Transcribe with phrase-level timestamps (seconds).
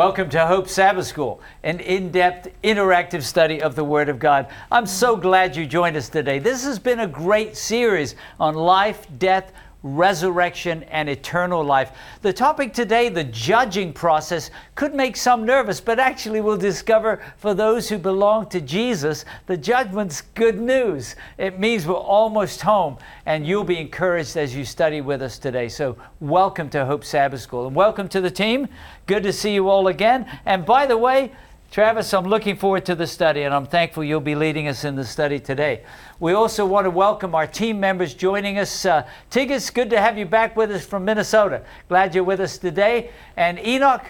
[0.00, 4.46] Welcome to Hope Sabbath School, an in depth, interactive study of the Word of God.
[4.72, 6.38] I'm so glad you joined us today.
[6.38, 9.52] This has been a great series on life, death,
[9.82, 11.92] resurrection, and eternal life.
[12.22, 17.54] The topic today, the judging process, could make some nervous, but actually we'll discover for
[17.54, 21.16] those who belong to Jesus, the judgment's good news.
[21.38, 25.68] It means we're almost home, and you'll be encouraged as you study with us today.
[25.68, 28.68] So, welcome to Hope Sabbath School, and welcome to the team.
[29.06, 30.26] Good to see you all again.
[30.44, 31.32] And by the way,
[31.70, 34.96] Travis, I'm looking forward to the study, and I'm thankful you'll be leading us in
[34.96, 35.84] the study today.
[36.18, 38.84] We also want to welcome our team members joining us.
[38.84, 41.62] Uh, Tigges, good to have you back with us from Minnesota.
[41.88, 43.12] Glad you're with us today.
[43.36, 44.04] And Enoch,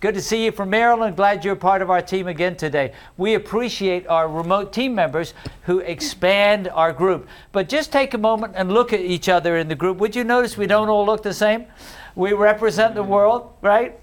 [0.00, 1.14] good to see you from Maryland.
[1.14, 2.92] Glad you're part of our team again today.
[3.16, 7.28] We appreciate our remote team members who expand our group.
[7.52, 9.98] But just take a moment and look at each other in the group.
[9.98, 11.66] Would you notice we don't all look the same?
[12.16, 13.96] We represent the world, right?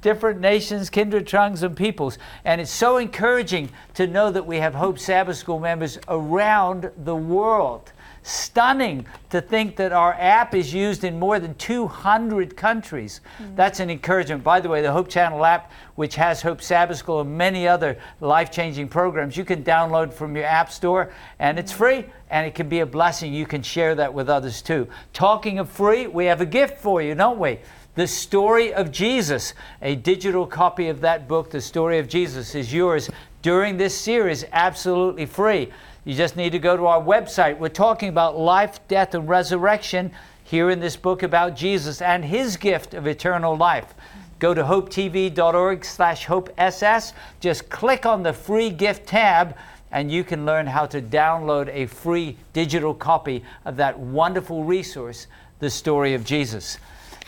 [0.00, 2.18] Different nations, kindred tongues, and peoples.
[2.44, 7.16] And it's so encouraging to know that we have Hope Sabbath School members around the
[7.16, 7.92] world.
[8.22, 13.22] Stunning to think that our app is used in more than 200 countries.
[13.40, 13.54] Mm-hmm.
[13.54, 14.44] That's an encouragement.
[14.44, 17.96] By the way, the Hope Channel app, which has Hope Sabbath School and many other
[18.20, 22.54] life changing programs, you can download from your app store and it's free and it
[22.54, 23.32] can be a blessing.
[23.32, 24.88] You can share that with others too.
[25.14, 27.60] Talking of free, we have a gift for you, don't we?
[27.98, 29.54] The Story of Jesus.
[29.82, 33.10] A digital copy of that book, The Story of Jesus, is yours
[33.42, 35.72] during this series, absolutely free.
[36.04, 37.58] You just need to go to our website.
[37.58, 40.12] We're talking about life, death, and resurrection
[40.44, 43.92] here in this book about Jesus and his gift of eternal life.
[44.38, 47.12] Go to hopetv.org slash hopess.
[47.40, 49.56] Just click on the free gift tab
[49.90, 55.26] and you can learn how to download a free digital copy of that wonderful resource,
[55.58, 56.78] The Story of Jesus.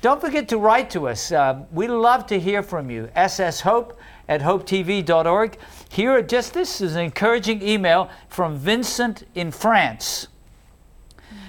[0.01, 1.31] Don't forget to write to us.
[1.31, 3.11] Uh, we love to hear from you.
[3.15, 3.93] sshope
[4.29, 5.59] at hopetv.org.
[5.91, 10.29] Here, just this is an encouraging email from Vincent in France.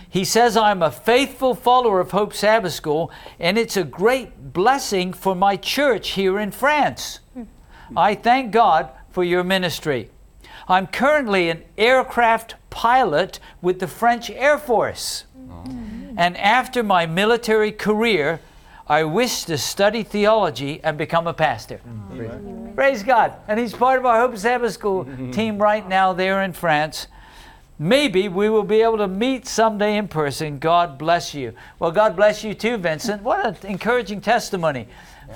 [0.10, 5.14] He says, I'm a faithful follower of Hope Sabbath School, and it's a great blessing
[5.14, 7.20] for my church here in France.
[7.96, 10.10] I thank God for your ministry.
[10.68, 15.24] I'm currently an aircraft pilot with the French Air Force.
[16.18, 18.40] And after my military career,
[18.88, 21.80] I wish to study theology and become a pastor.
[22.16, 22.32] Praise,
[22.76, 23.34] Praise God.
[23.48, 27.08] And he's part of our Hope Sabbath School team right now there in France.
[27.80, 30.60] Maybe we will be able to meet someday in person.
[30.60, 31.54] God bless you.
[31.80, 33.24] Well, God bless you too, Vincent.
[33.24, 34.88] What an encouraging testimony.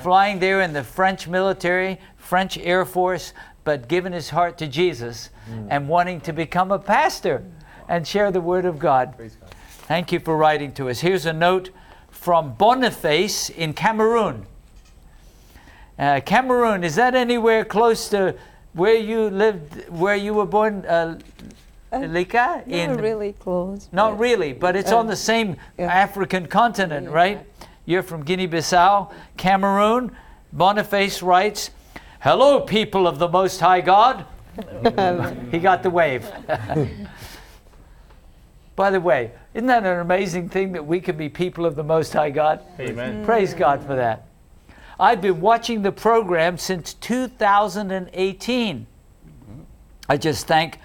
[0.03, 3.33] Flying there in the French military, French Air Force,
[3.63, 5.67] but giving his heart to Jesus mm.
[5.71, 7.43] and wanting to become a pastor
[7.87, 9.15] and share the Word of God.
[9.87, 11.01] Thank you for writing to us.
[11.01, 11.69] Here's a note
[12.09, 14.47] from Boniface in Cameroon.
[15.99, 18.35] Uh, Cameroon, is that anywhere close to
[18.73, 21.19] where you lived, where you were born, uh,
[21.93, 22.63] uh, Lika?
[22.65, 23.87] Not in, really close.
[23.91, 25.85] Not really, but it's on the same yeah.
[25.85, 27.45] African continent, yeah, right?
[27.85, 30.17] You're from Guinea Bissau, Cameroon.
[30.51, 31.69] Boniface writes,
[32.21, 34.25] Hello, people of the Most High God.
[35.51, 36.27] he got the wave.
[38.75, 41.83] By the way, isn't that an amazing thing that we can be people of the
[41.83, 42.59] Most High God?
[42.77, 43.21] Amen.
[43.21, 43.25] Mm.
[43.25, 44.27] Praise God for that.
[44.99, 48.87] I've been watching the program since 2018.
[50.09, 50.79] I just thank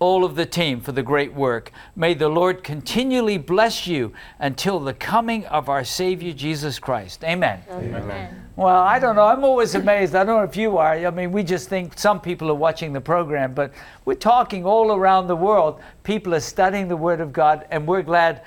[0.00, 1.70] all of the team for the great work.
[1.94, 7.22] May the Lord continually bless you until the coming of our Savior Jesus Christ.
[7.22, 7.62] Amen.
[7.70, 8.02] Amen.
[8.02, 8.50] Amen.
[8.56, 9.26] Well, I don't know.
[9.26, 10.14] I'm always amazed.
[10.14, 10.94] I don't know if you are.
[10.94, 13.72] I mean, we just think some people are watching the program, but
[14.04, 15.80] we're talking all around the world.
[16.02, 18.42] People are studying the Word of God, and we're glad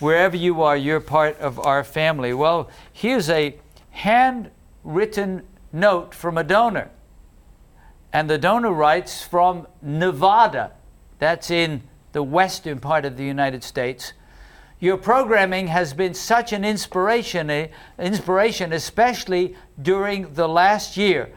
[0.00, 2.34] wherever you are, you're part of our family.
[2.34, 3.56] Well, here's a
[3.90, 5.42] handwritten
[5.72, 6.90] note from a donor.
[8.12, 10.72] And the donor writes from Nevada.
[11.20, 11.82] That's in
[12.12, 14.14] the western part of the United States.
[14.80, 17.68] Your programming has been such an inspiration, eh,
[17.98, 21.30] inspiration, especially during the last year.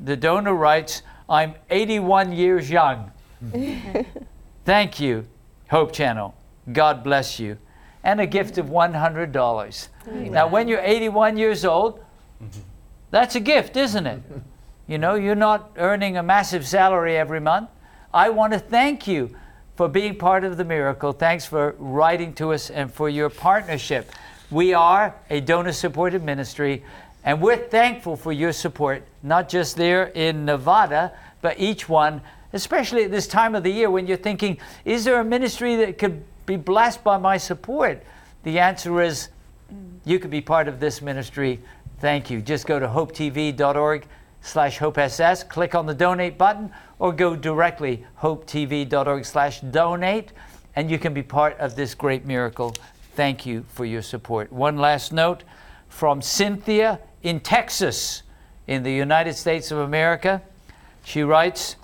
[0.00, 3.12] The donor writes, I'm 81 years young.
[4.64, 5.26] Thank you,
[5.70, 6.34] Hope Channel.
[6.72, 7.58] God bless you.
[8.02, 9.88] And a gift of $100.
[10.08, 10.32] Amen.
[10.32, 12.00] Now, when you're 81 years old,
[13.10, 14.22] that's a gift, isn't it?
[14.88, 17.68] You know, you're not earning a massive salary every month.
[18.12, 19.36] I want to thank you
[19.76, 21.12] for being part of the miracle.
[21.12, 24.10] Thanks for writing to us and for your partnership.
[24.50, 26.82] We are a donor supported ministry,
[27.22, 31.12] and we're thankful for your support, not just there in Nevada,
[31.42, 32.22] but each one,
[32.54, 35.98] especially at this time of the year when you're thinking, is there a ministry that
[35.98, 38.02] could be blessed by my support?
[38.42, 39.28] The answer is
[40.06, 41.60] you could be part of this ministry.
[42.00, 42.40] Thank you.
[42.40, 44.06] Just go to hopetv.org
[44.42, 45.48] slash HopeSS.
[45.48, 50.32] Click on the donate button or go directly hopetv.org slash donate
[50.76, 52.74] and you can be part of this great miracle.
[53.14, 54.52] Thank you for your support.
[54.52, 55.42] One last note
[55.88, 58.22] from Cynthia in Texas
[58.66, 60.42] in the United States of America.
[61.04, 61.76] She writes,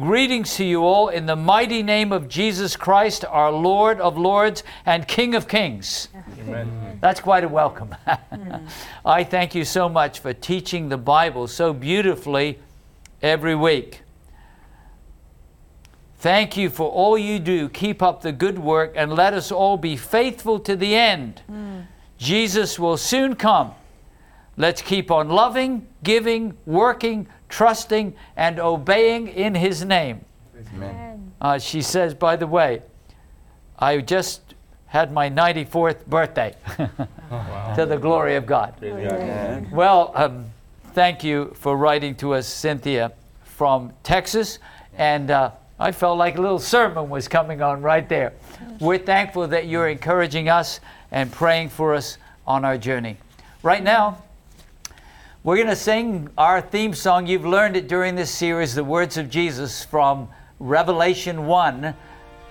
[0.00, 4.62] Greetings to you all in the mighty name of Jesus Christ, our Lord of Lords
[4.86, 6.08] and King of Kings.
[6.38, 6.98] Amen.
[7.02, 7.94] That's quite a welcome.
[9.04, 12.58] I thank you so much for teaching the Bible so beautifully
[13.20, 14.00] every week.
[16.16, 17.68] Thank you for all you do.
[17.68, 21.42] Keep up the good work and let us all be faithful to the end.
[21.52, 21.84] Mm.
[22.16, 23.74] Jesus will soon come.
[24.56, 30.24] Let's keep on loving, giving, working, trusting, and obeying in His name.
[30.74, 31.32] Amen.
[31.40, 32.82] Uh, she says, by the way,
[33.78, 34.54] I just
[34.86, 36.90] had my 94th birthday oh,
[37.30, 37.74] wow.
[37.76, 38.74] to the glory of God.
[39.72, 40.46] Well, um,
[40.92, 43.12] thank you for writing to us, Cynthia,
[43.44, 44.58] from Texas.
[44.98, 48.32] And uh, I felt like a little sermon was coming on right there.
[48.80, 50.80] We're thankful that you're encouraging us
[51.10, 53.16] and praying for us on our journey.
[53.62, 54.22] Right now,
[55.42, 57.26] we're going to sing our theme song.
[57.26, 60.28] You've learned it during this series, The Words of Jesus from
[60.58, 61.94] Revelation 1,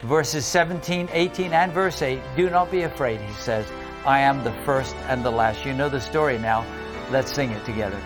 [0.02, 2.20] verses 17, 18, and verse 8.
[2.36, 3.68] Do not be afraid, he says.
[4.08, 5.64] I am the first and the last.
[5.66, 6.66] You know the story now.
[7.12, 8.00] Let's sing it together.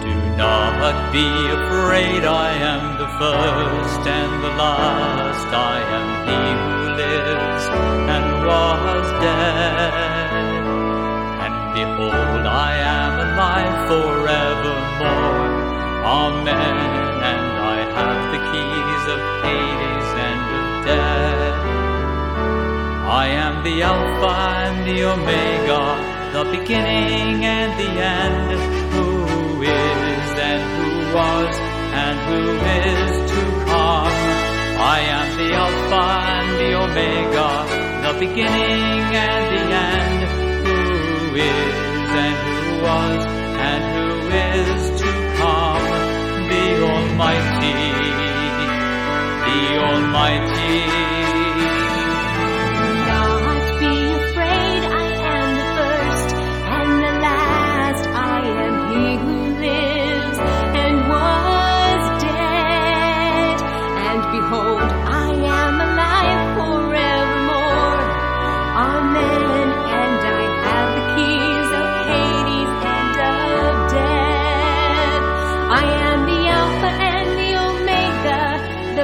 [0.00, 5.46] Do not be afraid, I am the first and the last.
[5.52, 6.38] I am he
[6.70, 7.66] who lives
[8.08, 10.09] and was dead.
[13.60, 15.50] Alive forevermore.
[16.04, 16.76] Amen.
[17.30, 21.58] And I have the keys of Hades and of death.
[23.22, 24.32] I am the Alpha
[24.64, 25.82] and the Omega,
[26.32, 28.50] the beginning and the end,
[28.92, 31.54] who is and who was
[32.02, 32.42] and who
[32.80, 34.16] is to come.
[34.80, 36.04] I am the Alpha
[36.36, 37.50] and the Omega,
[38.06, 40.20] the beginning and the end
[40.66, 45.84] who is and who was and who is to come,
[46.50, 47.74] the Almighty,
[49.46, 50.99] the Almighty.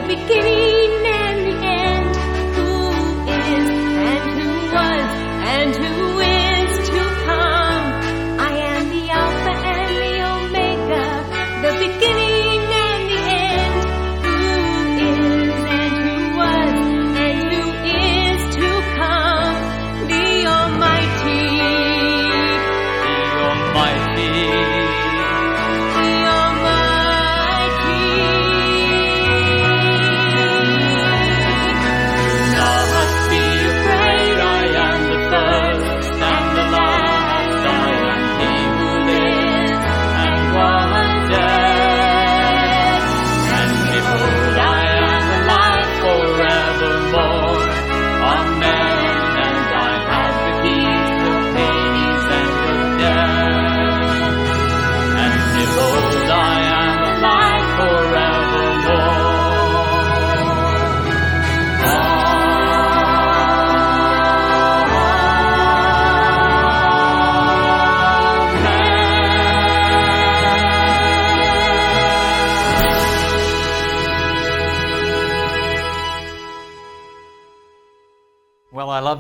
[0.08, 1.06] Love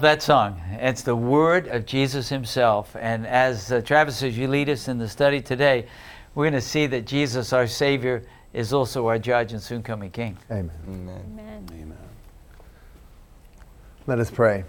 [0.06, 0.60] that song.
[0.70, 2.94] It's the word of Jesus himself.
[2.94, 5.88] And as uh, Travis, as you lead us in the study today,
[6.36, 8.22] we're going to see that Jesus, our Savior,
[8.52, 10.38] is also our judge and soon coming King.
[10.48, 10.70] Amen.
[10.86, 11.22] Amen.
[11.32, 11.68] Amen.
[11.72, 11.98] Amen.
[14.06, 14.62] Let us pray.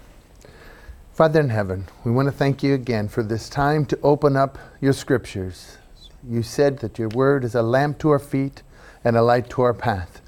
[1.12, 4.58] Father in heaven, we want to thank you again for this time to open up
[4.80, 5.78] your scriptures.
[6.28, 8.64] You said that your word is a lamp to our feet
[9.04, 10.20] and a light to our path.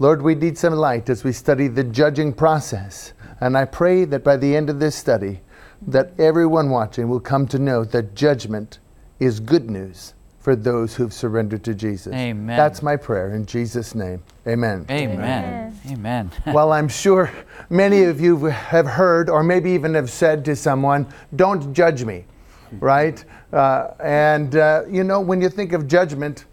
[0.00, 3.12] Lord, we need some light as we study the judging process.
[3.40, 5.40] And I pray that by the end of this study,
[5.86, 8.78] that everyone watching will come to know that judgment
[9.18, 12.14] is good news for those who've surrendered to Jesus.
[12.14, 12.56] Amen.
[12.56, 14.22] That's my prayer in Jesus' name.
[14.46, 14.86] Amen.
[14.90, 15.78] Amen.
[15.90, 16.30] Amen.
[16.46, 17.30] well, I'm sure
[17.68, 21.06] many of you have heard or maybe even have said to someone,
[21.36, 22.24] Don't judge me.
[22.72, 23.22] right?
[23.52, 26.46] Uh, and, uh, you know, when you think of judgment,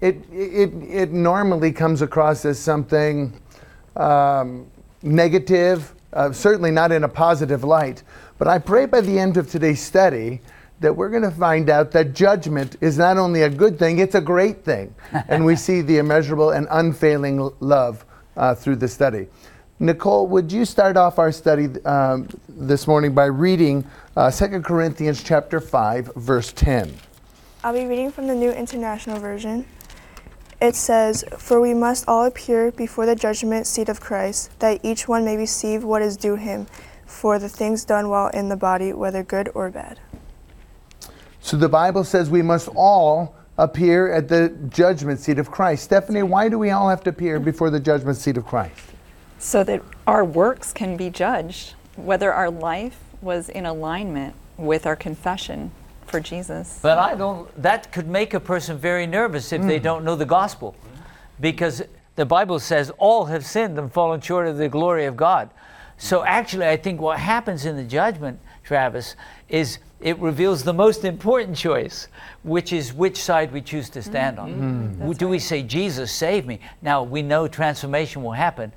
[0.00, 3.32] it, it, it normally comes across as something
[3.96, 4.66] um,
[5.02, 8.02] negative, uh, certainly not in a positive light.
[8.38, 10.40] But I pray by the end of today's study
[10.80, 14.16] that we're going to find out that judgment is not only a good thing, it's
[14.16, 14.94] a great thing.
[15.28, 18.04] and we see the immeasurable and unfailing love
[18.36, 19.28] uh, through the study.
[19.78, 23.84] Nicole, would you start off our study um, this morning by reading
[24.16, 26.94] uh, 2 Corinthians chapter 5, verse 10?
[27.64, 29.66] I'll be reading from the New International Version.
[30.62, 35.08] It says, For we must all appear before the judgment seat of Christ, that each
[35.08, 36.68] one may receive what is due him
[37.04, 39.98] for the things done while in the body, whether good or bad.
[41.40, 45.82] So the Bible says we must all appear at the judgment seat of Christ.
[45.82, 48.78] Stephanie, why do we all have to appear before the judgment seat of Christ?
[49.40, 54.94] So that our works can be judged, whether our life was in alignment with our
[54.94, 55.72] confession
[56.12, 56.78] for Jesus.
[56.80, 59.82] But I don't, that could make a person very nervous if they mm.
[59.82, 60.76] don't know the gospel.
[61.40, 61.82] Because
[62.14, 65.50] the Bible says all have sinned and fallen short of the glory of God.
[65.96, 69.16] So actually, I think what happens in the judgment, Travis,
[69.48, 72.08] is it reveals the most important choice,
[72.42, 74.50] which is which side we choose to stand on.
[74.50, 74.62] Mm-hmm.
[74.62, 74.98] Mm.
[74.98, 75.42] That's Do we right.
[75.42, 76.58] say, Jesus, save me?
[76.82, 78.72] Now, we know transformation will happen,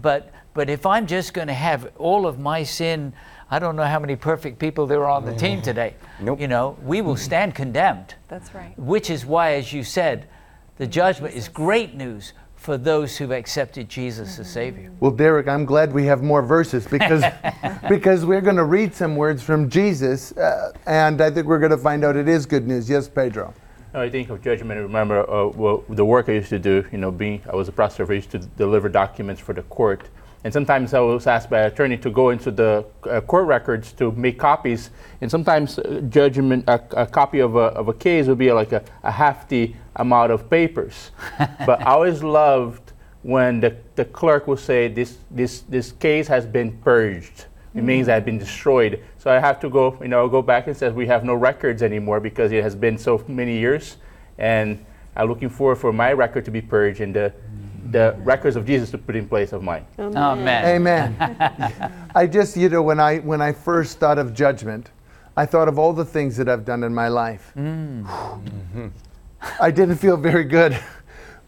[0.00, 3.12] but, but if I'm just going to have all of my sin,
[3.50, 5.94] I don't know how many perfect people there are on the team today.
[6.20, 6.40] Nope.
[6.40, 8.78] You know, we will stand condemned, That's right.
[8.78, 10.28] which is why, as you said,
[10.76, 14.90] the judgment is great news for those who've accepted Jesus as Savior.
[15.00, 17.24] Well, Derek, I'm glad we have more verses because
[17.88, 21.70] because we're going to read some words from Jesus, uh, and I think we're going
[21.70, 22.90] to find out it is good news.
[22.90, 23.54] Yes, Pedro.
[23.94, 24.78] I think of judgment.
[24.78, 26.84] I remember uh, well, the work I used to do.
[26.92, 30.10] You know, being I was a prosecutor, I used to deliver documents for the court,
[30.44, 33.92] and sometimes I was asked by an attorney to go into the uh, court records
[33.94, 34.90] to make copies.
[35.20, 38.72] And sometimes uh, judgment, a, a copy of a, of a case would be like
[38.72, 41.10] a, a hefty amount of papers.
[41.66, 42.92] but I always loved
[43.22, 47.46] when the, the clerk would say this this this case has been purged.
[47.74, 49.04] It means that it has been destroyed.
[49.18, 51.82] So I have to go, you know, go back and says we have no records
[51.82, 53.98] anymore because it has been so many years,
[54.38, 57.32] and I'm looking forward for my record to be purged and the
[57.90, 59.86] the records of Jesus to put in place of mine.
[59.98, 60.64] Amen.
[60.64, 62.02] Amen.
[62.14, 64.90] I just, you know, when I when I first thought of judgment,
[65.36, 67.52] I thought of all the things that I've done in my life.
[67.56, 68.04] Mm.
[68.04, 68.88] Mm-hmm.
[69.60, 70.78] I didn't feel very good.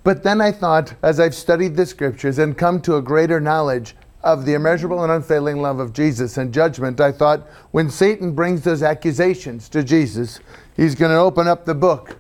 [0.03, 3.97] But then I thought, as I've studied the scriptures and come to a greater knowledge
[4.23, 8.63] of the immeasurable and unfailing love of Jesus and judgment, I thought when Satan brings
[8.63, 10.41] those accusations to Jesus,
[10.77, 12.17] he's going to open up the book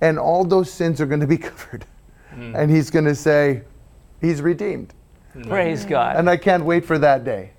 [0.00, 1.84] and all those sins are going to be covered.
[2.38, 3.62] And he's going to say,
[4.20, 4.94] He's redeemed.
[5.44, 6.16] Praise God.
[6.16, 7.50] And I can't wait for that day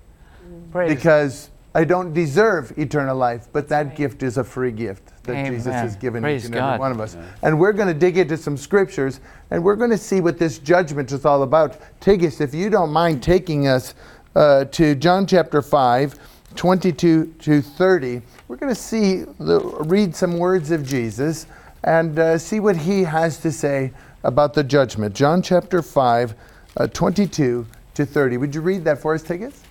[0.70, 5.46] Praise because I don't deserve eternal life, but that gift is a free gift that
[5.46, 6.74] Jesus has given Praise each and God.
[6.74, 7.16] every one of us.
[7.42, 9.20] And we're going to dig into some scriptures
[9.50, 11.78] and we're going to see what this judgment is all about.
[12.00, 13.94] Tigis, if you don't mind taking us
[14.34, 16.18] uh, to John chapter 5,
[16.56, 21.46] 22 to 30, we're going to see, the, read some words of Jesus
[21.84, 23.92] and uh, see what he has to say
[24.22, 25.14] about the judgment.
[25.14, 26.34] John chapter 5,
[26.76, 28.36] uh, 22 to 30.
[28.36, 29.62] Would you read that for us, Tigis?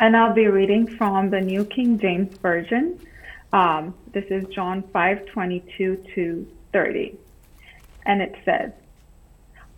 [0.00, 2.98] And I'll be reading from the New King James Version.
[3.52, 7.16] Um, this is John 5 22 to 30.
[8.04, 8.72] And it says,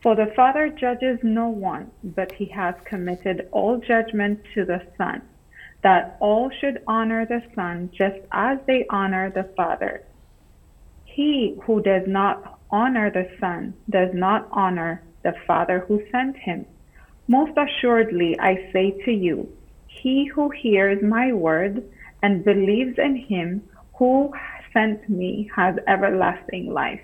[0.03, 5.23] For the Father judges no one, but he has committed all judgment to the Son,
[5.83, 10.03] that all should honor the Son just as they honor the Father.
[11.05, 16.67] He who does not honor the Son does not honor the Father who sent him.
[17.29, 19.49] Most assuredly, I say to you,
[19.87, 21.83] he who hears my word
[22.23, 23.63] and believes in him
[23.95, 24.33] who
[24.73, 27.01] sent me has everlasting life,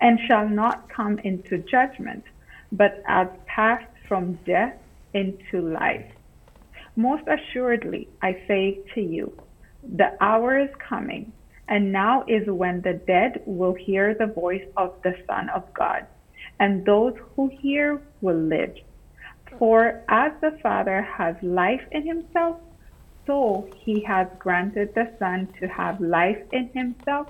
[0.00, 2.24] and shall not come into judgment,
[2.72, 4.74] but has passed from death
[5.12, 6.10] into life.
[6.96, 9.32] Most assuredly, I say to you,
[9.82, 11.32] the hour is coming,
[11.72, 16.04] and now is when the dead will hear the voice of the Son of God,
[16.60, 18.76] and those who hear will live.
[19.58, 22.58] For as the Father has life in himself,
[23.26, 27.28] so he has granted the Son to have life in himself,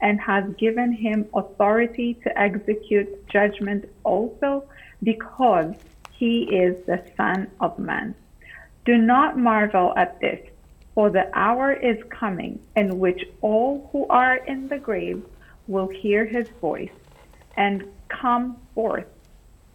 [0.00, 4.64] and has given him authority to execute judgment also,
[5.04, 5.72] because
[6.10, 8.16] he is the Son of Man.
[8.84, 10.40] Do not marvel at this,
[10.94, 15.22] for the hour is coming in which all who are in the grave
[15.66, 16.92] will hear his voice
[17.56, 19.06] and come forth.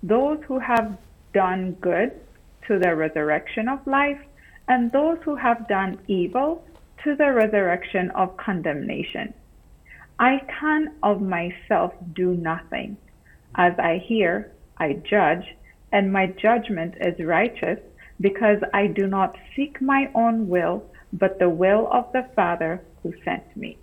[0.01, 0.97] Those who have
[1.33, 2.11] done good
[2.67, 4.19] to the resurrection of life,
[4.67, 6.63] and those who have done evil
[7.03, 9.33] to the resurrection of condemnation.
[10.19, 12.97] I can of myself do nothing.
[13.55, 15.55] As I hear, I judge,
[15.91, 17.79] and my judgment is righteous,
[18.21, 23.13] because I do not seek my own will, but the will of the Father who
[23.23, 23.77] sent me.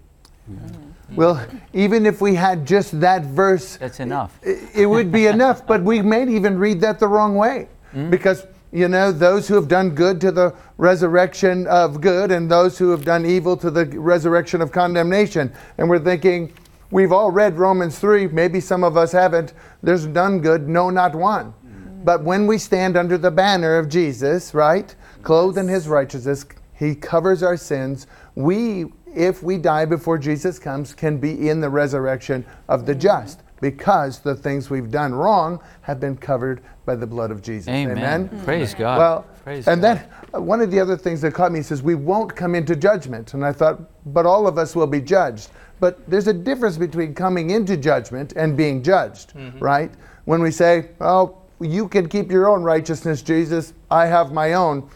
[0.51, 0.93] Mm.
[1.15, 4.39] Well, even if we had just that verse, That's enough.
[4.43, 7.69] it, it would be enough, but we may even read that the wrong way.
[7.95, 8.11] Mm.
[8.11, 12.79] Because, you know, those who have done good to the resurrection of good, and those
[12.79, 15.53] who have done evil to the resurrection of condemnation.
[15.79, 16.53] And we're thinking,
[16.91, 19.53] we've all read Romans 3, maybe some of us haven't.
[19.83, 21.55] There's none good, no, not one.
[21.65, 22.05] Mm.
[22.05, 26.45] But when we stand under the banner of Jesus, right, clothed in his righteousness,
[26.79, 28.07] he covers our sins.
[28.35, 33.41] We, if we die before Jesus comes, can be in the resurrection of the just
[33.61, 37.69] because the things we've done wrong have been covered by the blood of Jesus.
[37.69, 38.29] Amen.
[38.45, 38.99] Praise God.
[38.99, 39.99] Well, Praise and God.
[39.99, 42.77] then uh, one of the other things that caught me says we won't come into
[42.77, 43.81] judgment, and I thought,
[44.13, 45.51] but all of us will be judged.
[45.81, 49.91] But there's a difference between coming into judgment and being judged, right?
[50.25, 53.75] When we say, "Oh, you can keep your own righteousness, Jesus.
[53.91, 54.89] I have my own."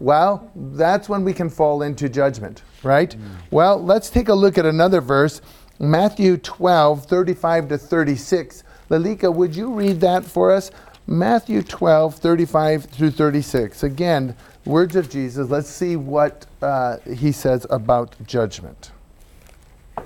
[0.00, 3.14] Well, that's when we can fall into judgment, right?
[3.50, 5.40] Well, let's take a look at another verse,
[5.78, 8.64] Matthew 12, 35 to 36.
[8.90, 10.70] Lalika, would you read that for us?
[11.06, 13.82] Matthew 12, 35 through 36.
[13.82, 15.50] Again, words of Jesus.
[15.50, 18.90] Let's see what uh, he says about judgment.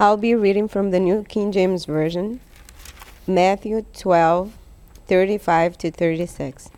[0.01, 2.41] I'll be reading from the New King James Version,
[3.27, 4.53] Matthew 12,
[5.07, 6.71] 35 to 36.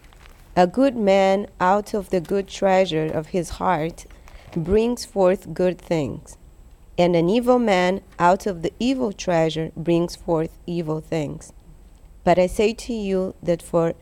[0.57, 4.04] A good man out of the good treasure of his heart
[4.57, 6.37] brings forth good things,
[6.99, 11.53] and an evil man out of the evil treasure brings forth evil things.
[12.25, 13.94] But I say to you that for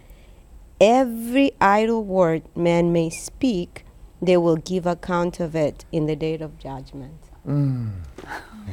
[0.80, 3.84] every idle word man may speak,
[4.20, 7.28] they will give account of it in the day of judgment.
[7.46, 7.90] Mm.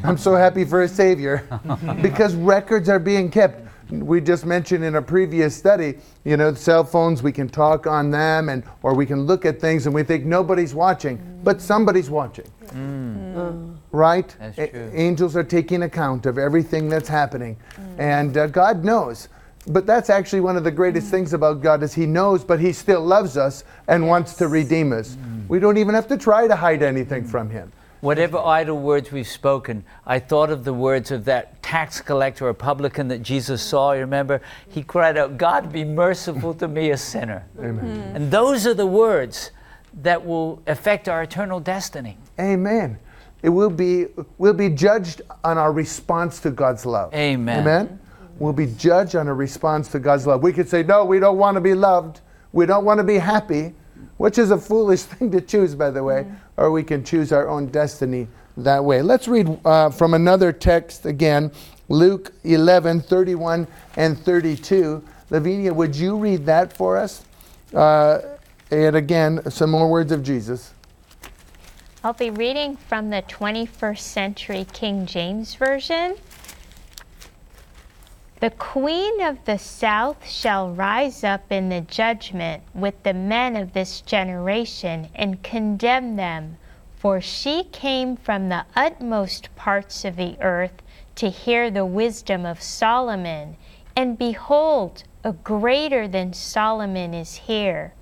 [0.03, 1.47] I'm so happy for a Savior
[2.01, 3.61] because records are being kept.
[3.89, 8.09] We just mentioned in a previous study, you know, cell phones, we can talk on
[8.09, 12.09] them and or we can look at things and we think nobody's watching, but somebody's
[12.09, 12.45] watching.
[13.91, 14.35] Right?
[14.39, 17.57] That's A- angels are taking account of everything that's happening.
[17.97, 19.29] And uh, God knows.
[19.67, 22.71] But that's actually one of the greatest things about God is he knows, but he
[22.71, 25.17] still loves us and wants to redeem us.
[25.47, 27.71] We don't even have to try to hide anything from him.
[28.05, 32.53] Whatever idle words we've spoken, I thought of the words of that tax collector or
[32.53, 33.93] publican that Jesus saw.
[33.93, 34.41] You remember?
[34.69, 37.47] He cried out, God be merciful to me, a sinner.
[37.57, 37.79] Amen.
[37.79, 38.15] Hmm.
[38.15, 39.49] And those are the words
[40.03, 42.19] that will affect our eternal destiny.
[42.39, 42.99] Amen.
[43.41, 44.05] It will be
[44.37, 47.11] we'll be judged on our response to God's love.
[47.11, 47.61] Amen.
[47.61, 47.99] Amen.
[48.37, 50.43] We'll be judged on a response to God's love.
[50.43, 52.21] We could say, no, we don't want to be loved.
[52.51, 53.73] We don't want to be happy,
[54.17, 56.25] which is a foolish thing to choose, by the way.
[56.57, 59.01] Or we can choose our own destiny that way.
[59.01, 61.51] Let's read uh, from another text again,
[61.89, 65.03] Luke 11, 31 and 32.
[65.29, 67.25] Lavinia, would you read that for us?
[67.73, 68.21] Uh,
[68.71, 70.71] and again, some more words of Jesus.
[72.03, 76.15] I'll be reading from the 21st century King James Version.
[78.45, 83.73] The queen of the south shall rise up in the judgment with the men of
[83.73, 86.57] this generation and condemn them,
[86.95, 90.83] for she came from the utmost parts of the earth
[91.15, 93.57] to hear the wisdom of Solomon.
[93.95, 97.95] And behold, a greater than Solomon is here.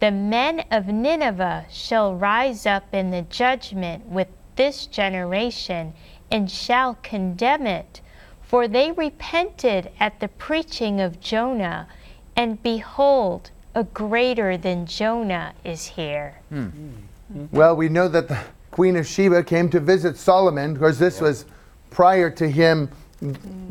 [0.00, 5.94] The men of Nineveh shall rise up in the judgment with this generation
[6.28, 8.00] and shall condemn it.
[8.46, 11.88] For they repented at the preaching of Jonah,
[12.36, 16.38] and behold, a greater than Jonah is here.
[16.48, 16.66] Hmm.
[16.66, 16.90] Hmm.
[17.32, 17.44] Hmm.
[17.50, 18.38] Well, we know that the
[18.70, 21.44] Queen of Sheba came to visit Solomon because this was
[21.90, 22.90] prior to him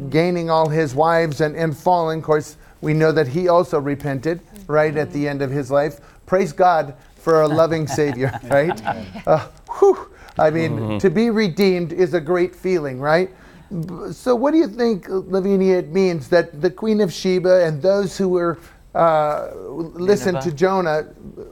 [0.09, 2.19] gaining all his wives and, and falling.
[2.19, 5.99] Of course, we know that he also repented right at the end of his life.
[6.25, 8.79] Praise God for a loving Savior, right?
[9.25, 9.47] Uh,
[9.79, 10.09] whew.
[10.37, 10.97] I mean, mm-hmm.
[10.97, 13.29] to be redeemed is a great feeling, right?
[13.75, 17.81] B- So, what do you think, Lavinia, it means that the Queen of Sheba and
[17.81, 18.59] those who were
[18.95, 21.03] uh, listened to Jonah,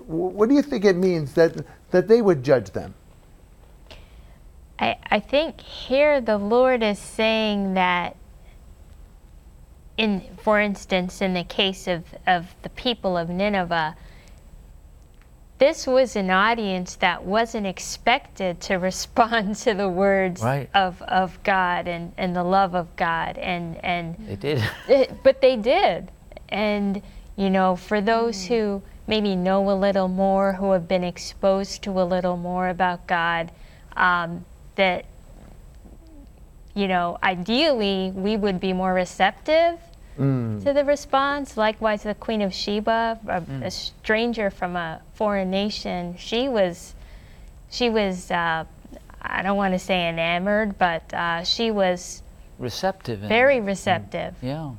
[0.07, 2.93] what do you think it means that, that they would judge them?
[4.79, 8.15] I, I think here the Lord is saying that
[9.97, 13.95] in for instance in the case of, of the people of Nineveh,
[15.59, 20.69] this was an audience that wasn't expected to respond to the words Right.
[20.73, 24.63] of, of God and, and the love of God and, and They did.
[24.87, 26.11] it, but they did.
[26.49, 27.01] And,
[27.35, 32.01] you know, for those who maybe know a little more, who have been exposed to
[32.01, 33.51] a little more about God,
[33.95, 35.05] um, that,
[36.73, 39.79] you know, ideally we would be more receptive
[40.19, 40.63] Mm.
[40.63, 41.57] to the response.
[41.57, 46.93] Likewise, the Queen of Sheba, a, a stranger from a foreign nation, she was,
[47.69, 48.65] she was, uh,
[49.21, 52.21] I don't want to say enamored, but uh, she was
[52.59, 53.21] Receptive.
[53.21, 54.35] and- very receptive.
[54.41, 54.71] Yeah.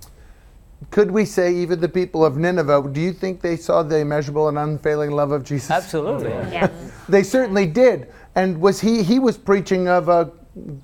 [0.90, 4.48] Could we say even the people of Nineveh, do you think they saw the immeasurable
[4.48, 5.70] and unfailing love of Jesus?
[5.70, 6.28] Absolutely.
[6.52, 6.70] Yes.
[7.08, 8.12] They certainly did.
[8.34, 10.30] And was he he was preaching of a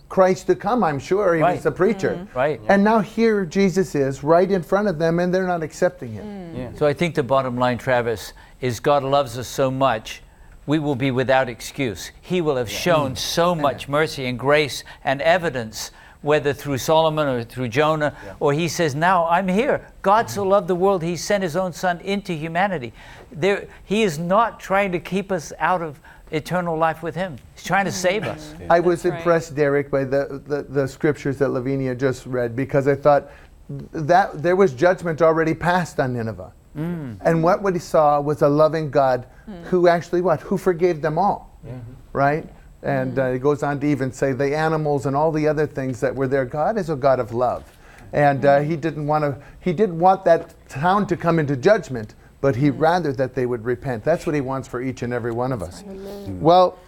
[0.08, 1.34] Christ to come, I'm sure.
[1.34, 1.66] He was Right.
[1.66, 2.16] a preacher.
[2.16, 2.38] Mm-hmm.
[2.38, 2.60] Right.
[2.68, 6.24] And now here Jesus is right in front of them and they're not accepting him.
[6.26, 6.58] Mm.
[6.58, 6.68] Yeah.
[6.76, 10.22] So I think the bottom line, Travis, is God loves us so much,
[10.66, 12.10] we will be without excuse.
[12.20, 13.18] He will have shown mm.
[13.18, 18.68] so much mercy and grace and evidence, whether through Solomon or through Jonah, or he
[18.68, 19.86] says, Now I'm here.
[20.02, 20.50] God so mm-hmm.
[20.50, 22.92] loved the world, he sent his own son into humanity.
[23.32, 26.00] There, he is not trying to keep us out of
[26.30, 28.54] eternal life with him, he's trying to save us.
[28.54, 28.72] Mm-hmm.
[28.72, 29.18] I was That's right.
[29.18, 33.30] impressed, Derek, by the, the, the scriptures that Lavinia just read because I thought
[33.68, 36.52] that there was judgment already passed on Nineveh.
[36.76, 37.18] Mm.
[37.22, 39.62] And what we saw was a loving God mm.
[39.64, 40.40] who actually what?
[40.42, 41.56] Who forgave them all.
[41.66, 41.78] Mm-hmm.
[42.12, 42.48] Right?
[42.82, 43.20] And mm-hmm.
[43.20, 46.14] uh, it goes on to even say the animals and all the other things that
[46.14, 46.44] were there.
[46.44, 47.64] God is a God of love.
[48.12, 52.14] And uh, he didn't want to he didn't want that town to come into judgment,
[52.40, 54.04] but he rather that they would repent.
[54.04, 55.82] That's what he wants for each and every one of us.
[55.86, 56.78] Well,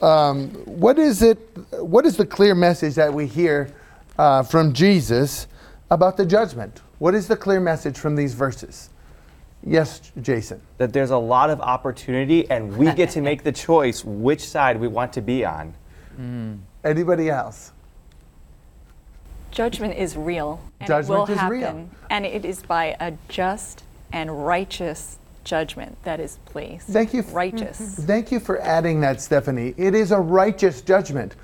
[0.00, 1.38] um, what is it?
[1.72, 3.72] What is the clear message that we hear
[4.18, 5.46] uh, from Jesus
[5.90, 6.80] about the judgment?
[6.98, 8.90] What is the clear message from these verses?
[9.64, 10.60] Yes, Jason.
[10.78, 14.80] that there's a lot of opportunity and we get to make the choice which side
[14.80, 15.74] we want to be on.
[16.84, 17.70] Anybody else?
[19.52, 20.60] Judgment is real.
[20.80, 21.58] And Judgment it will is happen.
[21.58, 21.90] real.
[22.10, 26.88] And it is by a just and righteous judgment that is placed.
[26.88, 27.80] Thank you Righteous.
[27.80, 28.02] Mm-hmm.
[28.02, 29.74] Thank you for adding that, Stephanie.
[29.76, 31.34] It is a righteous judgment.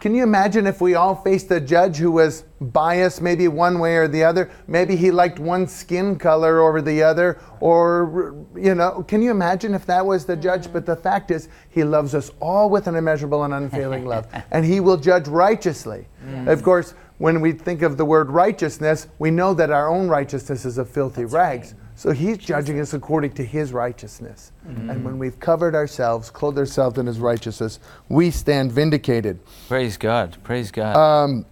[0.00, 3.96] Can you imagine if we all faced a judge who was biased, maybe one way
[3.96, 4.48] or the other?
[4.68, 9.74] Maybe he liked one skin color over the other, or, you know, can you imagine
[9.74, 10.64] if that was the judge?
[10.64, 10.72] Mm-hmm.
[10.72, 14.64] But the fact is, he loves us all with an immeasurable and unfailing love, and
[14.64, 16.06] he will judge righteously.
[16.24, 16.46] Mm.
[16.46, 20.64] Of course, when we think of the word righteousness, we know that our own righteousness
[20.64, 21.74] is of filthy rags.
[21.98, 24.52] So he's judging us according to his righteousness.
[24.64, 29.40] And when we've covered ourselves, clothed ourselves in his righteousness, we stand vindicated.
[29.66, 30.36] Praise God.
[30.44, 30.94] Praise God.
[30.96, 31.44] Um,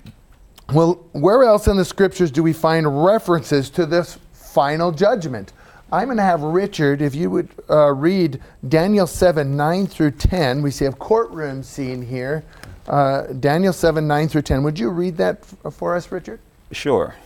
[0.72, 5.52] well, where else in the scriptures do we find references to this final judgment?
[5.90, 10.62] I'm going to have Richard, if you would uh, read Daniel 7 9 through 10.
[10.62, 12.44] We see a courtroom scene here.
[12.86, 14.62] Uh, Daniel 7 9 through 10.
[14.62, 16.38] Would you read that f- for us, Richard?
[16.70, 17.16] Sure.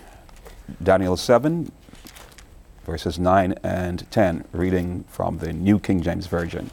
[0.82, 1.70] Daniel 7,
[2.90, 6.72] verses 9 and 10, reading from the New King James Version.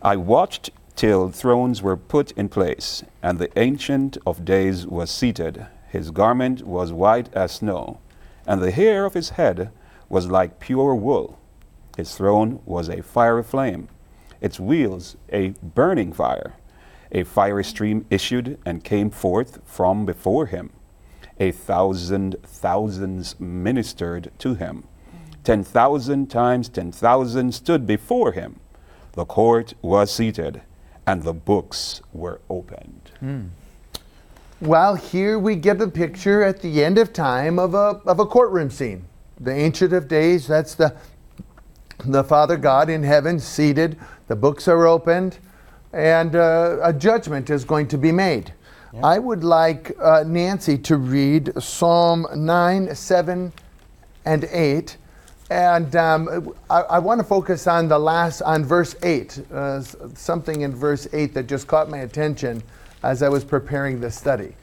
[0.00, 5.66] I watched till thrones were put in place, and the Ancient of Days was seated.
[5.90, 7.98] His garment was white as snow,
[8.46, 9.70] and the hair of his head
[10.08, 11.38] was like pure wool.
[11.98, 13.88] His throne was a fiery flame,
[14.40, 16.54] its wheels a burning fire.
[17.12, 20.70] A fiery stream issued and came forth from before him.
[21.38, 24.84] A thousand thousands ministered to him.
[25.44, 28.60] Ten thousand times ten thousand stood before him.
[29.12, 30.62] The court was seated,
[31.06, 33.10] and the books were opened.
[34.60, 38.24] Well, here we get a picture at the end of time of a, of a
[38.26, 39.04] courtroom scene.
[39.38, 40.96] The Ancient of Days, that's the,
[42.06, 45.38] the Father God in heaven seated, the books are opened,
[45.92, 48.54] and uh, a judgment is going to be made.
[49.02, 53.52] I would like uh, Nancy to read Psalm 9, 7,
[54.24, 54.96] and 8.
[55.48, 59.80] And um, I, I want to focus on the last, on verse 8, uh,
[60.14, 62.62] something in verse 8 that just caught my attention
[63.02, 64.54] as I was preparing this study.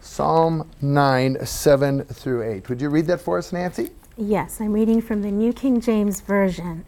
[0.00, 2.68] Psalm 9, 7 through 8.
[2.68, 3.90] Would you read that for us, Nancy?
[4.16, 6.84] Yes, I'm reading from the New King James Version.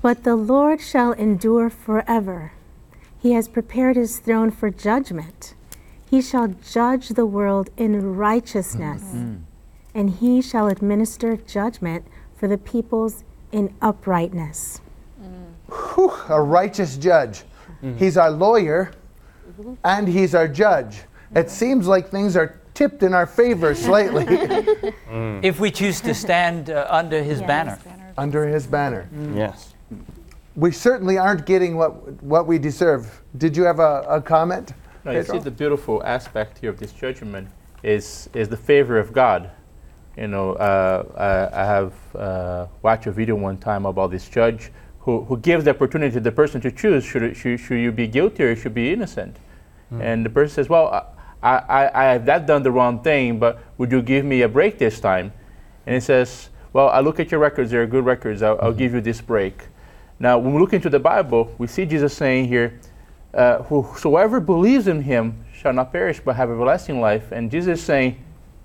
[0.00, 2.52] But the Lord shall endure forever.
[3.26, 5.54] He has prepared his throne for judgment.
[6.08, 9.18] He shall judge the world in righteousness, mm-hmm.
[9.18, 9.40] mm.
[9.92, 14.80] and he shall administer judgment for the peoples in uprightness.
[15.68, 17.42] Whew, a righteous judge.
[17.82, 17.96] Mm-hmm.
[17.96, 18.92] He's our lawyer
[19.50, 19.74] mm-hmm.
[19.82, 21.02] and he's our judge.
[21.34, 25.42] It seems like things are tipped in our favor slightly mm.
[25.42, 27.76] if we choose to stand uh, under his banner.
[28.16, 29.08] under his banner.
[29.12, 29.36] Mm.
[29.36, 29.74] Yes.
[30.56, 33.22] We certainly aren't getting what, what we deserve.
[33.36, 34.72] Did you have a, a comment?
[35.04, 37.48] No, you see the beautiful aspect here of this judgment
[37.82, 39.50] is is the favor of God.
[40.16, 41.04] You know, uh,
[41.52, 45.64] I, I have uh, watched a video one time about this judge who, who gives
[45.64, 48.56] the opportunity to the person to choose should, it- should, should you be guilty or
[48.56, 49.36] should be innocent.
[50.00, 50.88] And the person says, Well,
[51.42, 54.48] I, I, I have that done the wrong thing, but would you give me a
[54.48, 55.32] break this time?
[55.86, 58.94] And he says, Well, I look at your records, they're good records, I'll, I'll give
[58.94, 59.68] you this break.
[60.18, 62.80] Now, when we look into the Bible, we see Jesus saying here,
[63.34, 67.32] uh, Whosoever believes in him shall not perish but have everlasting life.
[67.32, 68.22] And Jesus is saying,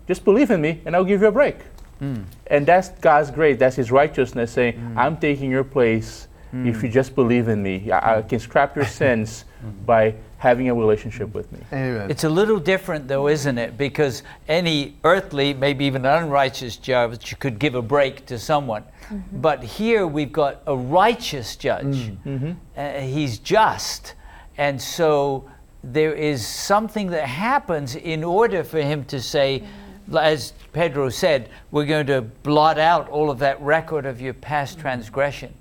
[0.08, 1.58] Just believe in me and I'll give you a break.
[2.00, 2.24] Hmm.
[2.48, 4.98] And that's God's grace, that's His righteousness saying, hmm.
[4.98, 6.86] I'm taking your place if hmm.
[6.86, 7.92] you just believe in me.
[7.92, 9.46] I, I can scrap your sins
[9.86, 11.60] by having a relationship with me.
[11.71, 12.10] Amen.
[12.10, 13.77] It's a little different, though, isn't it?
[13.77, 18.82] Because any earthly, maybe even unrighteous judge could give a break to someone.
[18.82, 19.39] Mm-hmm.
[19.39, 21.86] But here we've got a righteous judge.
[21.86, 22.51] Mm, mm-hmm.
[22.75, 24.15] Uh, he's just.
[24.58, 25.47] And so
[25.84, 29.62] there is something that happens in order for him to say,
[30.10, 30.19] mm.
[30.19, 34.80] as Pedro said, we're going to blot out all of that record of your past
[34.80, 34.82] mm.
[34.82, 35.54] transgression.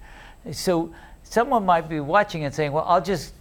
[0.52, 3.34] So someone might be watching and saying, well, I'll just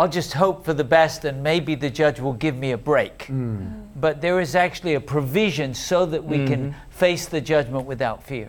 [0.00, 3.26] I'll just hope for the best and maybe the judge will give me a break.
[3.26, 3.88] Mm.
[3.96, 6.90] But there is actually a provision so that we can mm-hmm.
[6.90, 8.48] face the judgment without fear.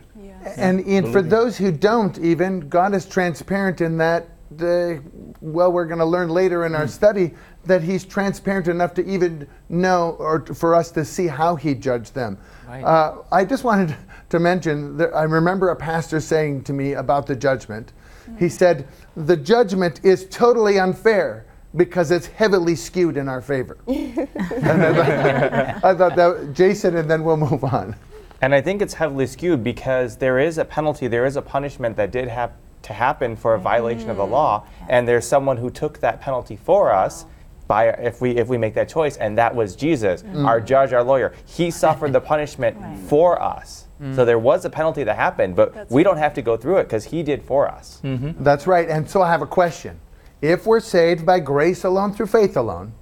[0.56, 4.30] And in, for those who don't, even God is transparent in that.
[4.56, 5.02] The,
[5.42, 6.90] well, we're going to learn later in our mm.
[6.90, 7.32] study
[7.66, 11.74] that He's transparent enough to even know, or to, for us to see how He
[11.74, 12.38] judged them.
[12.68, 12.84] Right.
[12.84, 13.96] Uh, I just wanted
[14.30, 17.94] to mention that I remember a pastor saying to me about the judgment.
[18.40, 18.52] He mm.
[18.52, 23.78] said, "The judgment is totally unfair." Because it's heavily skewed in our favor.
[23.88, 27.96] and I thought, I thought that, Jason, and then we'll move on.
[28.42, 31.96] And I think it's heavily skewed because there is a penalty, there is a punishment
[31.96, 32.52] that did have
[32.84, 34.32] to happen for a violation of the mm.
[34.32, 37.26] law, and there's someone who took that penalty for us.
[37.68, 40.46] By, if we if we make that choice, and that was Jesus, mm.
[40.46, 43.88] our judge, our lawyer, he suffered the punishment for us.
[44.16, 46.84] So there was a penalty that happened, but we don't have to go through it
[46.86, 48.02] because he did for us.
[48.04, 48.44] Mm-hmm.
[48.44, 48.90] That's right.
[48.90, 50.00] And so I have a question.
[50.42, 52.94] If we're saved by grace alone through faith alone,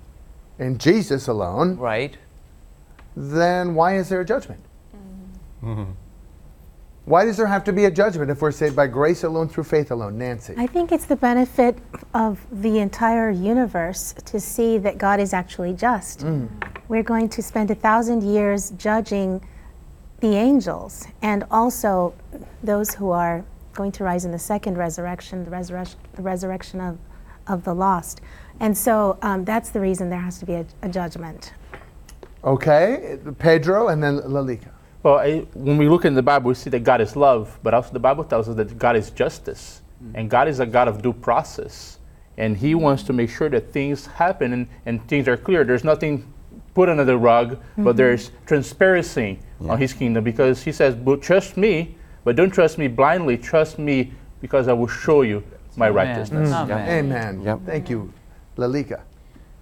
[0.57, 2.17] in Jesus alone, Right?
[3.15, 4.61] then why is there a judgment?
[4.93, 5.71] Mm-hmm.
[5.71, 5.91] Mm-hmm.
[7.05, 9.63] Why does there have to be a judgment if we're saved by grace alone through
[9.63, 10.17] faith alone?
[10.17, 10.53] Nancy.
[10.57, 11.77] I think it's the benefit
[12.13, 16.19] of the entire universe to see that God is actually just.
[16.19, 16.49] Mm.
[16.87, 19.41] We're going to spend a thousand years judging
[20.19, 22.13] the angels and also
[22.63, 26.97] those who are going to rise in the second resurrection, the resurrection, the resurrection of,
[27.47, 28.21] of the lost.
[28.59, 31.53] And so um, that's the reason there has to be a, a judgment.
[32.43, 34.71] Okay, Pedro and then Lalika.
[35.03, 37.73] Well, I, when we look in the Bible, we see that God is love, but
[37.73, 39.81] also the Bible tells us that God is justice.
[40.13, 41.99] And God is a God of due process.
[42.37, 45.63] And He wants to make sure that things happen and, and things are clear.
[45.63, 46.33] There's nothing
[46.73, 47.97] put under the rug, but mm-hmm.
[47.97, 52.87] there's transparency on His kingdom because He says, but trust me, but don't trust me
[52.87, 53.37] blindly.
[53.37, 55.43] Trust me because I will show you
[55.75, 56.07] my Amen.
[56.07, 56.49] righteousness.
[56.49, 56.63] Mm.
[56.63, 56.89] Amen.
[56.89, 57.41] Amen.
[57.41, 57.59] Yep.
[57.65, 58.13] Thank you,
[58.57, 59.01] Lalika.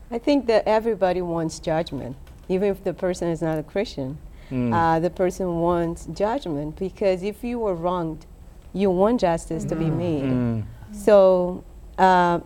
[0.09, 2.15] I think that everybody wants judgment,
[2.47, 4.17] even if the person is not a Christian.
[4.49, 4.73] Mm.
[4.73, 8.25] Uh, the person wants judgment because if you were wronged,
[8.73, 9.97] you want justice to be mm.
[9.97, 10.65] made.
[10.93, 11.63] So
[11.97, 12.39] uh,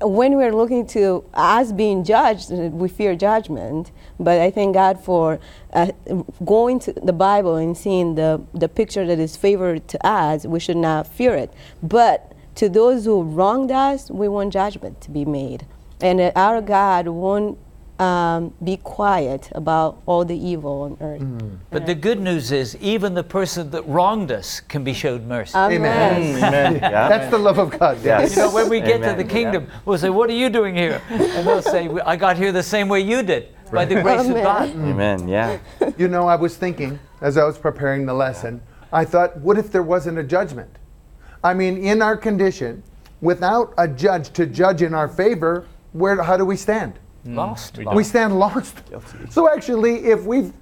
[0.00, 3.90] when we're looking to us being judged, we fear judgment.
[4.18, 5.40] But I thank God for
[5.72, 5.92] uh,
[6.44, 10.46] going to the Bible and seeing the, the picture that is favored to us.
[10.46, 11.52] We should not fear it.
[11.82, 15.66] But to those who wronged us, we want judgment to be made.
[16.00, 17.58] And our God won't
[17.98, 21.60] um, be quiet about all the evil on earth.
[21.70, 25.56] But the good news is, even the person that wronged us can be showed mercy.
[25.56, 26.36] Amen.
[26.36, 26.74] Amen.
[26.88, 27.08] Yeah.
[27.08, 27.98] That's the love of God.
[28.02, 28.36] Yes.
[28.36, 31.02] You know, when we get to the kingdom, we'll say, What are you doing here?
[31.10, 34.30] And they'll say, I got here the same way you did, by the grace of
[34.30, 34.44] Amen.
[34.44, 34.70] God.
[34.70, 35.28] Amen.
[35.28, 35.58] Yeah.
[35.98, 39.72] You know, I was thinking as I was preparing the lesson, I thought, what if
[39.72, 40.70] there wasn't a judgment?
[41.42, 42.82] I mean, in our condition,
[43.20, 46.98] without a judge to judge in our favor, where, how do we stand?
[47.26, 47.34] Mm.
[47.34, 47.78] Lost.
[47.78, 48.82] We stand lost.
[49.30, 50.52] So actually, if we've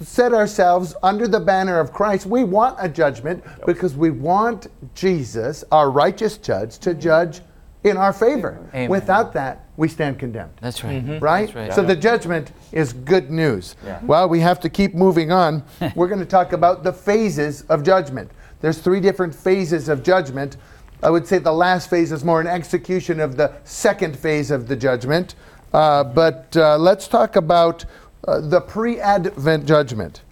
[0.00, 5.64] set ourselves under the banner of Christ, we want a judgment because we want Jesus,
[5.70, 7.00] our righteous judge, to mm-hmm.
[7.00, 7.40] judge
[7.84, 8.58] in our favor.
[8.74, 8.88] Amen.
[8.88, 10.52] Without that, we stand condemned.
[10.60, 11.04] That's right.
[11.04, 11.18] Mm-hmm.
[11.18, 11.46] Right?
[11.46, 11.72] That's right.
[11.74, 13.76] So the judgment is good news.
[13.84, 13.96] Yeah.
[13.96, 14.06] Mm-hmm.
[14.06, 15.62] Well, we have to keep moving on.
[15.94, 18.30] We're going to talk about the phases of judgment.
[18.60, 20.56] There's three different phases of judgment.
[21.02, 24.68] I would say the last phase is more an execution of the second phase of
[24.68, 25.34] the judgment.
[25.74, 27.84] Uh, but uh, let's talk about
[28.28, 30.22] uh, the pre Advent judgment.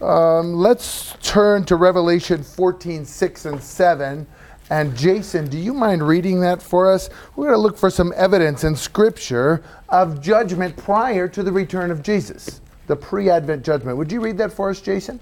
[0.00, 4.26] Um, let's turn to Revelation 14, 6 and 7.
[4.70, 7.10] And Jason, do you mind reading that for us?
[7.36, 11.90] We're going to look for some evidence in Scripture of judgment prior to the return
[11.90, 13.98] of Jesus, the pre Advent judgment.
[13.98, 15.20] Would you read that for us, Jason?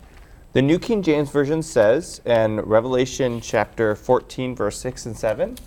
[0.53, 5.59] The New King James Version says in Revelation chapter 14, verse 6 and 7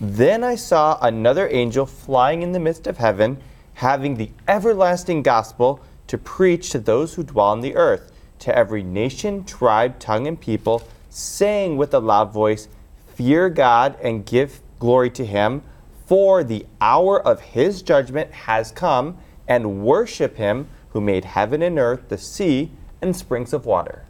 [0.00, 3.38] Then I saw another angel flying in the midst of heaven,
[3.74, 8.82] having the everlasting gospel to preach to those who dwell on the earth, to every
[8.82, 12.68] nation, tribe, tongue, and people, saying with a loud voice,
[13.14, 15.62] Fear God and give glory to him,
[16.04, 19.16] for the hour of his judgment has come,
[19.48, 24.05] and worship him who made heaven and earth, the sea, and springs of water.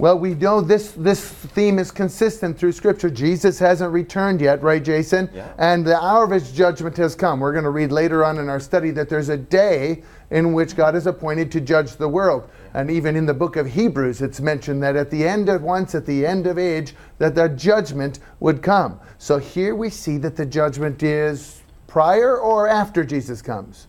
[0.00, 3.10] Well, we know this, this theme is consistent through Scripture.
[3.10, 5.28] Jesus hasn't returned yet, right, Jason?
[5.34, 5.52] Yeah.
[5.58, 7.38] And the hour of his judgment has come.
[7.38, 10.74] We're going to read later on in our study that there's a day in which
[10.74, 12.48] God is appointed to judge the world.
[12.72, 15.94] And even in the book of Hebrews, it's mentioned that at the end of once,
[15.94, 18.98] at the end of age, that the judgment would come.
[19.18, 23.86] So here we see that the judgment is prior or after Jesus comes.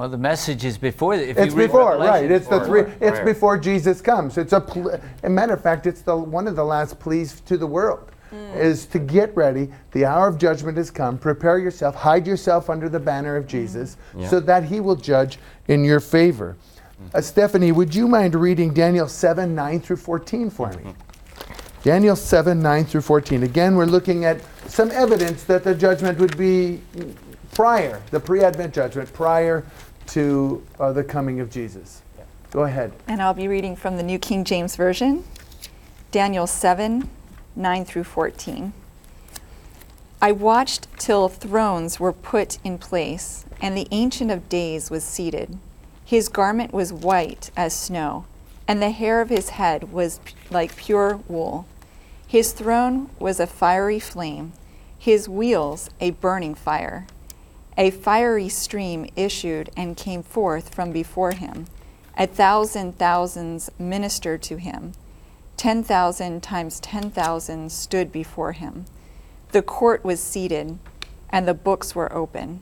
[0.00, 1.12] Well, the message is before.
[1.12, 2.30] If It's you read before, Revelation- right?
[2.30, 2.82] It's the three.
[2.84, 3.24] Before, It's prior.
[3.26, 4.38] before Jesus comes.
[4.38, 4.60] It's a.
[4.62, 8.10] Pl- a matter of fact, it's the one of the last pleas to the world,
[8.30, 8.36] hmm.
[8.56, 9.68] is to get ready.
[9.92, 11.18] The hour of judgment has come.
[11.18, 11.96] Prepare yourself.
[11.96, 14.20] Hide yourself under the banner of Jesus, hmm.
[14.20, 14.28] Yeah.
[14.28, 16.56] so that He will judge in your favor.
[16.96, 17.18] Hmm.
[17.18, 20.76] Uh, Stephanie, would you mind reading Daniel seven nine through fourteen for me?
[20.76, 21.10] Mm-hmm.
[21.82, 23.42] Daniel 7, 9 through 14.
[23.42, 26.82] Again, we're looking at some evidence that the judgment would be
[27.54, 29.64] prior, the pre Advent judgment, prior
[30.10, 32.02] to uh, the coming of Jesus.
[32.50, 32.92] Go ahead.
[33.06, 35.24] And I'll be reading from the New King James Version,
[36.10, 37.08] Daniel 7
[37.56, 38.72] 9 through 14.
[40.22, 45.58] I watched till thrones were put in place, and the Ancient of Days was seated.
[46.04, 48.26] His garment was white as snow,
[48.68, 51.66] and the hair of his head was p- like pure wool.
[52.26, 54.52] His throne was a fiery flame,
[54.98, 57.06] his wheels a burning fire.
[57.80, 61.64] A fiery stream issued and came forth from before him.
[62.14, 64.92] A thousand thousands ministered to him.
[65.56, 68.84] Ten thousand times ten thousand stood before him.
[69.52, 70.78] The court was seated,
[71.30, 72.60] and the books were open.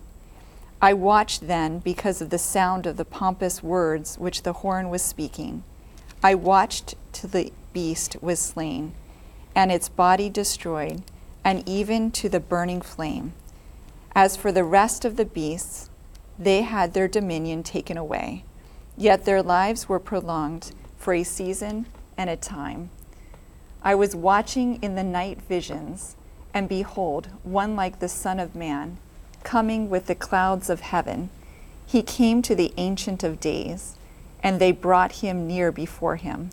[0.81, 5.03] I watched then because of the sound of the pompous words which the horn was
[5.03, 5.65] speaking.
[6.23, 8.93] I watched till the beast was slain,
[9.53, 11.03] and its body destroyed,
[11.45, 13.33] and even to the burning flame.
[14.15, 15.91] As for the rest of the beasts,
[16.39, 18.45] they had their dominion taken away,
[18.97, 22.91] yet their lives were prolonged for a season and a time.
[23.83, 26.17] I was watching in the night visions,
[26.53, 28.99] and behold, one like the Son of Man,
[29.45, 31.31] coming with the clouds of heaven.
[31.87, 33.97] He came to the Ancient of Days,
[34.43, 36.51] and they brought him near before him.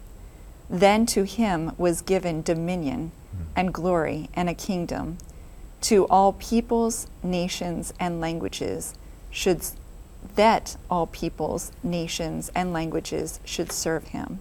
[0.69, 3.11] Then to him was given dominion
[3.55, 5.17] and glory and a kingdom
[5.85, 8.95] to all peoples, nations, and languages
[9.29, 9.61] should
[10.35, 14.39] that all peoples, nations, and languages should serve him.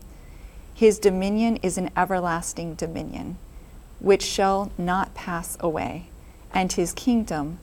[0.73, 3.37] His dominion is an everlasting dominion,
[4.01, 6.07] which shall not pass away,
[6.55, 7.59] and his kingdom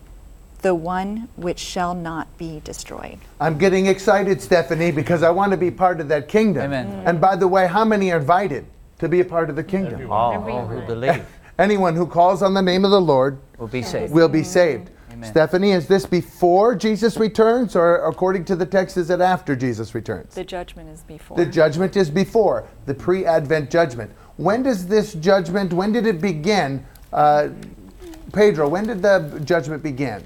[0.62, 3.17] the one which shall not be destroyed.
[3.39, 6.65] I'm getting excited, Stephanie, because I want to be part of that kingdom.
[6.65, 7.02] Amen.
[7.08, 8.67] And by the way, how many are invited
[9.00, 10.12] to be a part of the kingdom?
[10.12, 11.26] All, all who believe
[11.60, 14.14] Anyone who calls on the name of the Lord will be saved.
[14.14, 14.90] will be saved.
[15.12, 15.30] Amen.
[15.30, 19.94] Stephanie, is this before Jesus returns, or according to the text, is it after Jesus
[19.94, 20.34] returns?
[20.34, 21.38] The judgment is before.
[21.38, 24.12] The judgment is before the pre-Advent judgment.
[24.38, 25.74] When does this judgment?
[25.74, 26.86] When did it begin?
[27.12, 27.50] Uh,
[28.32, 30.26] Pedro, when did the judgment begin?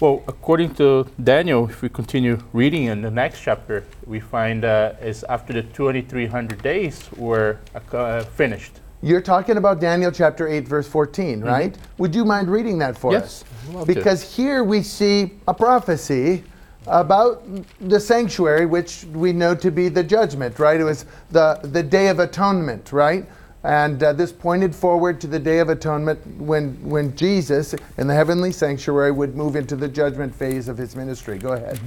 [0.00, 4.94] Well, according to Daniel, if we continue reading in the next chapter, we find uh,
[5.00, 7.58] is after the 2,300 days were
[7.92, 8.80] uh, finished.
[9.04, 11.76] You're talking about Daniel chapter 8, verse 14, right?
[11.98, 13.44] Would you mind reading that for Yes, us?
[13.74, 13.94] Love to.
[13.94, 16.42] Because here we see a prophecy
[16.86, 17.46] about
[17.82, 20.80] the sanctuary, which we know to be the judgment, right?
[20.80, 23.26] It was the, the Day of Atonement, right?
[23.62, 28.14] And uh, this pointed forward to the Day of Atonement when, when Jesus in the
[28.14, 31.36] heavenly sanctuary would move into the judgment phase of his ministry.
[31.36, 31.78] Go ahead.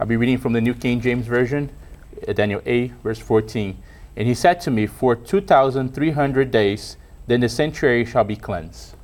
[0.00, 1.70] I'll be reading from the New King James Version,
[2.26, 3.76] uh, Daniel 8, verse 14.
[4.16, 6.96] And he said to me, For 2,300 days,
[7.26, 8.94] then the sanctuary shall be cleansed.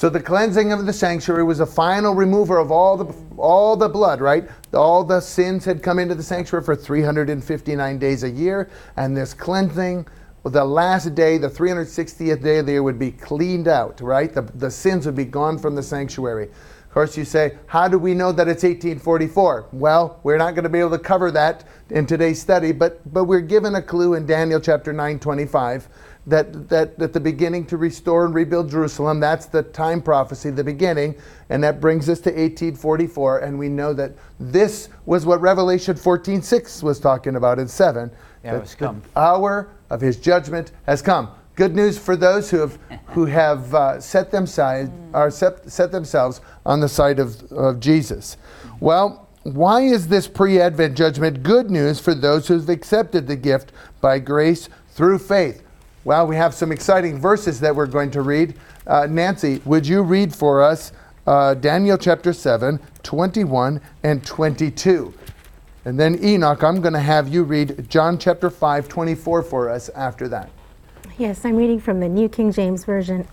[0.00, 3.88] So the cleansing of the sanctuary was a final remover of all the all the
[3.88, 4.48] blood, right?
[4.72, 9.34] All the sins had come into the sanctuary for 359 days a year, and this
[9.34, 10.06] cleansing,
[10.42, 14.32] the last day, the 360th day of the year, would be cleaned out, right?
[14.32, 16.48] The, the sins would be gone from the sanctuary.
[16.90, 19.68] Of course, you say, how do we know that it's 1844?
[19.70, 23.26] Well, we're not going to be able to cover that in today's study, but but
[23.26, 25.88] we're given a clue in Daniel chapter 9, 25
[26.26, 30.64] that, that at the beginning to restore and rebuild Jerusalem, that's the time prophecy, the
[30.64, 31.14] beginning,
[31.48, 34.10] and that brings us to 1844, and we know that
[34.40, 38.10] this was what Revelation 14:6 was talking about in 7.
[38.42, 41.28] Yeah, that the hour of his judgment has come.
[41.60, 45.92] Good news for those who have who have uh, set them side or set, set
[45.92, 48.38] themselves on the side of, of Jesus.
[48.80, 54.20] Well, why is this pre-advent judgment good news for those who've accepted the gift by
[54.20, 55.62] grace through faith?
[56.04, 58.54] Well, we have some exciting verses that we're going to read.
[58.86, 60.92] Uh, Nancy, would you read for us
[61.26, 65.12] uh, Daniel chapter 7, 21 and 22?
[65.84, 69.90] And then Enoch, I'm going to have you read John chapter 5, 24 for us
[69.90, 70.48] after that.
[71.20, 73.28] Yes, I'm reading from the New King James Version.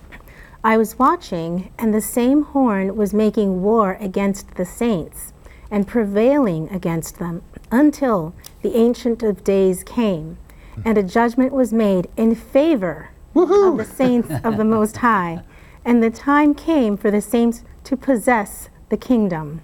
[0.62, 5.32] I was watching, and the same horn was making war against the saints
[5.70, 10.36] and prevailing against them until the Ancient of Days came,
[10.84, 15.42] and a judgment was made in favor of the saints of the Most High.
[15.82, 19.62] And the time came for the saints to possess the kingdom.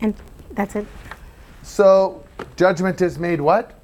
[0.00, 0.14] And
[0.50, 0.88] that's it.
[1.62, 2.24] So,
[2.56, 3.79] judgment is made what?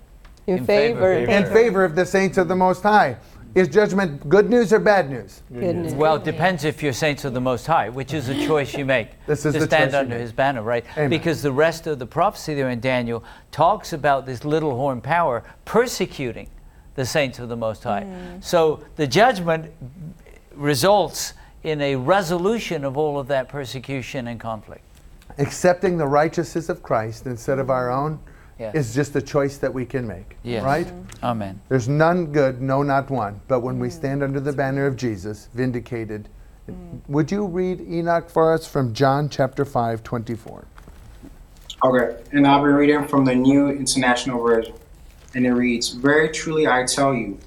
[0.47, 1.15] In, In favor.
[1.15, 1.31] favor.
[1.31, 3.17] In favor of the saints of the Most High.
[3.57, 5.41] Is judgment good news or bad news?
[5.51, 5.95] Goodness.
[5.95, 8.85] Well, it depends if you're saints of the Most High, which is a choice you
[8.85, 10.19] make This is to stand under.
[10.19, 10.85] His banner, right?
[10.95, 11.09] Amen.
[11.09, 15.43] Because the rest of the prophecy there in Daniel talks about this little horn power
[15.65, 16.51] persecuting
[16.97, 18.03] the saints of the Most High.
[18.03, 18.45] Mm.
[18.45, 19.73] So the judgment
[20.55, 21.33] results
[21.63, 24.83] in a resolution of all of that persecution and conflict.
[25.39, 28.21] Accepting the righteousness of Christ instead of our own
[28.59, 28.75] Yes.
[28.75, 30.37] is just a choice that we can make.
[30.43, 30.65] Yes.
[30.65, 30.87] Right?
[30.87, 31.25] Mm-hmm.
[31.25, 31.61] Amen.
[31.69, 33.41] There's none good, no, not one.
[33.49, 33.93] But when we mm.
[33.93, 36.29] stand under the banner of Jesus, vindicated.
[36.71, 37.01] Mm.
[37.09, 40.65] Would you read Enoch for us from John chapter 5, 24?
[41.85, 44.75] Okay, and I'll be reading from the New International Version.
[45.35, 47.39] And it reads Very truly I tell you,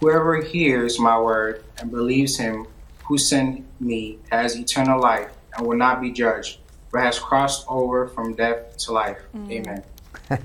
[0.00, 2.66] whoever hears my word and believes him
[3.04, 6.58] who sent me has eternal life and will not be judged,
[6.92, 9.18] but has crossed over from death to life.
[9.34, 9.50] Mm.
[9.50, 9.82] Amen.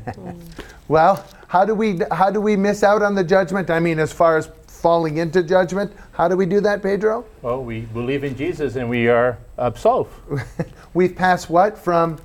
[0.88, 3.69] Well, how do we how do we miss out on the judgment?
[3.69, 7.25] I mean, as far as falling into judgment, how do we do that, Pedro?
[7.41, 10.11] Well, we believe in Jesus and we are absolved.
[10.93, 12.17] We've passed what from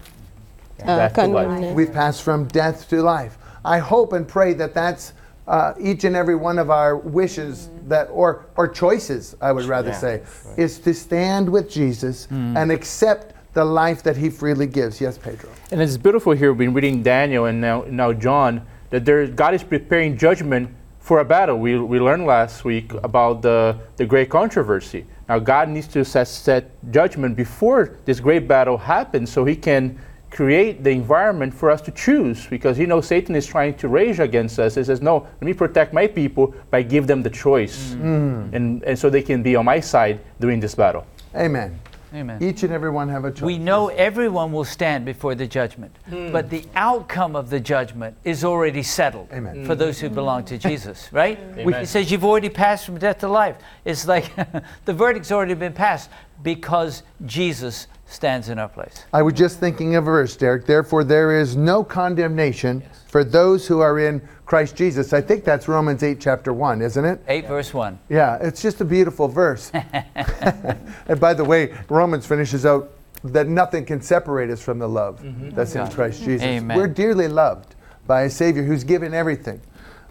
[0.82, 1.74] Uh, Death to life.
[1.74, 3.36] we've passed from death to life.
[3.64, 5.12] I hope and pray that that's
[5.48, 9.90] uh, each and every one of our wishes that or or choices, I would rather
[9.90, 10.22] Yeah, say,
[10.56, 15.00] is to stand with Jesus and accept the life that He freely gives.
[15.00, 15.50] Yes, Pedro.
[15.72, 16.52] And it's beautiful here.
[16.52, 21.18] We've been reading Daniel and now, now John that there, God is preparing judgment for
[21.18, 21.58] a battle.
[21.58, 25.06] We, we learned last week about the, the great controversy.
[25.28, 29.98] Now, God needs to set, set judgment before this great battle happens so He can
[30.30, 34.20] create the environment for us to choose because He knows Satan is trying to rage
[34.20, 34.76] against us.
[34.76, 37.94] He says, No, let me protect my people by give them the choice.
[37.94, 38.54] Mm.
[38.54, 41.04] And, and so they can be on my side during this battle.
[41.34, 41.80] Amen.
[42.14, 42.42] Amen.
[42.42, 43.42] Each and every one have a choice.
[43.42, 46.32] We know everyone will stand before the judgment, hmm.
[46.32, 49.66] but the outcome of the judgment is already settled Amen.
[49.66, 50.68] for those who belong to hmm.
[50.68, 51.38] Jesus, right?
[51.38, 51.82] Amen.
[51.82, 53.56] It says you've already passed from death to life.
[53.84, 54.30] It's like
[54.84, 56.10] the verdict's already been passed
[56.42, 59.04] because Jesus stands in our place.
[59.12, 60.66] I was just thinking of a verse, Derek.
[60.66, 65.12] Therefore, there is no condemnation for those who are in Christ Jesus.
[65.12, 67.20] I think that's Romans 8, chapter 1, isn't it?
[67.28, 67.98] 8 verse 1.
[68.08, 69.70] Yeah, it's just a beautiful verse.
[69.74, 72.90] and by the way, Romans finishes out
[73.24, 75.50] that nothing can separate us from the love mm-hmm.
[75.50, 76.42] that's oh, in Christ Jesus.
[76.42, 76.76] Amen.
[76.76, 77.74] We're dearly loved
[78.06, 79.60] by a Savior who's given everything.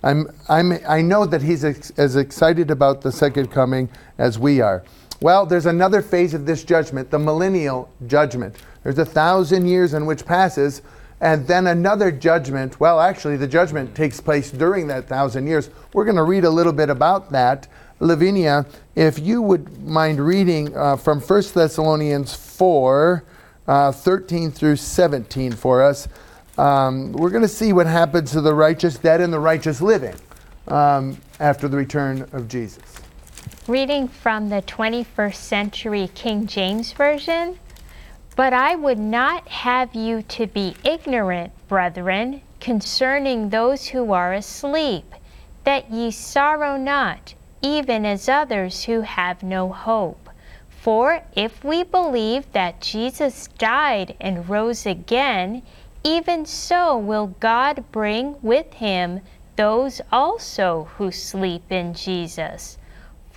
[0.04, 4.62] I'm, I'm, I know that he's ex- as excited about the second coming as we
[4.62, 4.84] are.
[5.20, 8.56] Well, there's another phase of this judgment, the millennial judgment.
[8.84, 10.82] There's a thousand years in which passes,
[11.20, 12.80] and then another judgment.
[12.80, 15.70] Well, actually, the judgment takes place during that thousand years.
[15.94, 17.68] We're going to read a little bit about that.
[18.00, 23.24] Lavinia, if you would mind reading uh, from 1 Thessalonians 4
[23.68, 26.08] uh, 13 through 17 for us.
[26.58, 30.16] Um, we're going to see what happens to the righteous dead and the righteous living
[30.68, 32.97] um, after the return of Jesus.
[33.68, 37.60] Reading from the 21st century King James Version.
[38.38, 45.14] But I would not have you to be ignorant, brethren, concerning those who are asleep,
[45.66, 50.30] that ye sorrow not, even as others who have no hope.
[50.70, 55.62] For if we believe that Jesus died and rose again,
[56.06, 59.20] even so will God bring with him
[59.58, 62.78] those also who sleep in Jesus.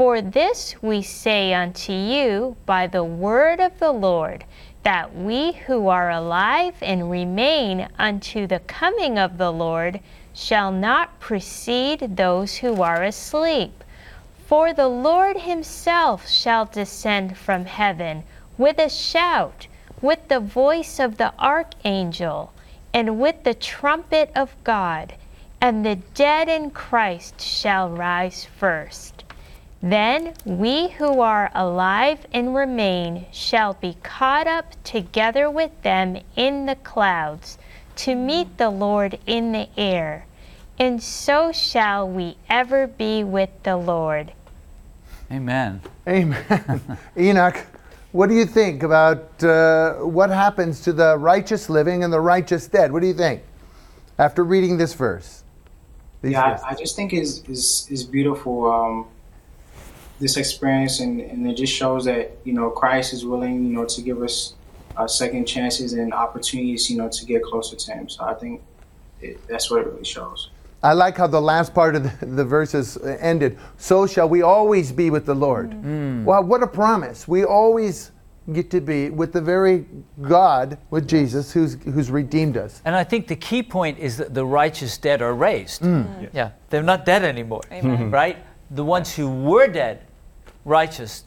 [0.00, 4.46] For this we say unto you by the word of the Lord,
[4.82, 10.00] that we who are alive and remain unto the coming of the Lord
[10.32, 13.84] shall not precede those who are asleep.
[14.46, 18.24] For the Lord himself shall descend from heaven
[18.56, 19.66] with a shout,
[20.00, 22.54] with the voice of the archangel,
[22.94, 25.12] and with the trumpet of God
[25.60, 29.24] and the dead in Christ shall rise first.
[29.82, 36.66] Then we who are alive and remain shall be caught up together with them in
[36.66, 37.56] the clouds
[37.96, 40.26] to meet the Lord in the air,
[40.78, 44.32] and so shall we ever be with the Lord.
[45.32, 45.80] Amen.
[46.06, 46.82] Amen.
[47.18, 47.64] Enoch,
[48.12, 52.66] what do you think about uh, what happens to the righteous living and the righteous
[52.66, 52.92] dead?
[52.92, 53.42] What do you think
[54.18, 55.44] after reading this verse?
[56.22, 56.64] Yeah, verses?
[56.66, 58.70] I, I just think is is is beautiful.
[58.70, 59.06] Um,
[60.20, 63.86] this experience, and, and it just shows that you know Christ is willing, you know,
[63.86, 64.54] to give us
[64.96, 68.08] uh, second chances and opportunities, you know, to get closer to Him.
[68.08, 68.62] So I think
[69.20, 70.50] it, that's what it really shows.
[70.82, 73.58] I like how the last part of the, the verses ended.
[73.76, 75.70] So shall we always be with the Lord.
[75.72, 75.84] Mm.
[75.84, 76.24] Mm.
[76.24, 77.28] Wow, what a promise.
[77.28, 78.12] We always
[78.52, 79.84] get to be with the very
[80.22, 82.80] God, with Jesus, who's, who's redeemed us.
[82.84, 85.82] And I think the key point is that the righteous dead are raised.
[85.82, 86.30] Mm.
[86.32, 88.38] Yeah, they're not dead anymore, right?
[88.70, 90.06] The ones who were dead,
[90.64, 91.24] righteous,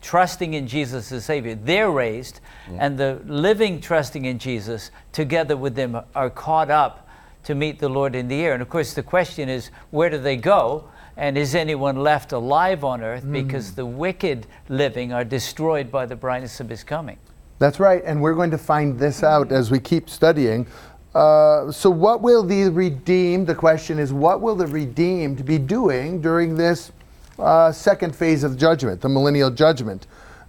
[0.00, 2.40] trusting in Jesus as Savior, they're raised,
[2.78, 7.08] and the living, trusting in Jesus, together with them, are caught up
[7.44, 8.52] to meet the Lord in the air.
[8.52, 10.88] And of course, the question is, where do they go?
[11.16, 13.30] And is anyone left alive on earth?
[13.30, 17.18] Because the wicked living are destroyed by the brightness of His coming.
[17.58, 20.66] That's right, and we're going to find this out as we keep studying.
[21.14, 26.22] Uh, so, what will the redeemed, the question is, what will the redeemed be doing
[26.22, 26.92] during this
[27.40, 30.06] uh, second phase of judgment, the millennial judgment?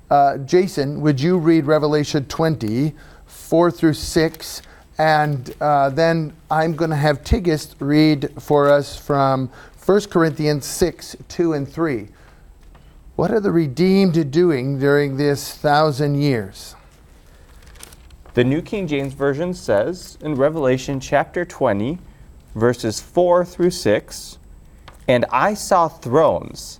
[0.10, 2.94] Uh, Jason, would you read Revelation 20,
[3.26, 4.62] 4 through 6?
[4.98, 9.50] And uh, then I'm going to have Tigist read for us from
[9.86, 12.10] 1 Corinthians 6, 2 and 3.
[13.16, 16.76] What are the redeemed doing during this thousand years?
[18.34, 22.00] The New King James Version says in Revelation chapter 20,
[22.56, 24.38] verses 4 through 6
[25.08, 26.80] And I saw thrones,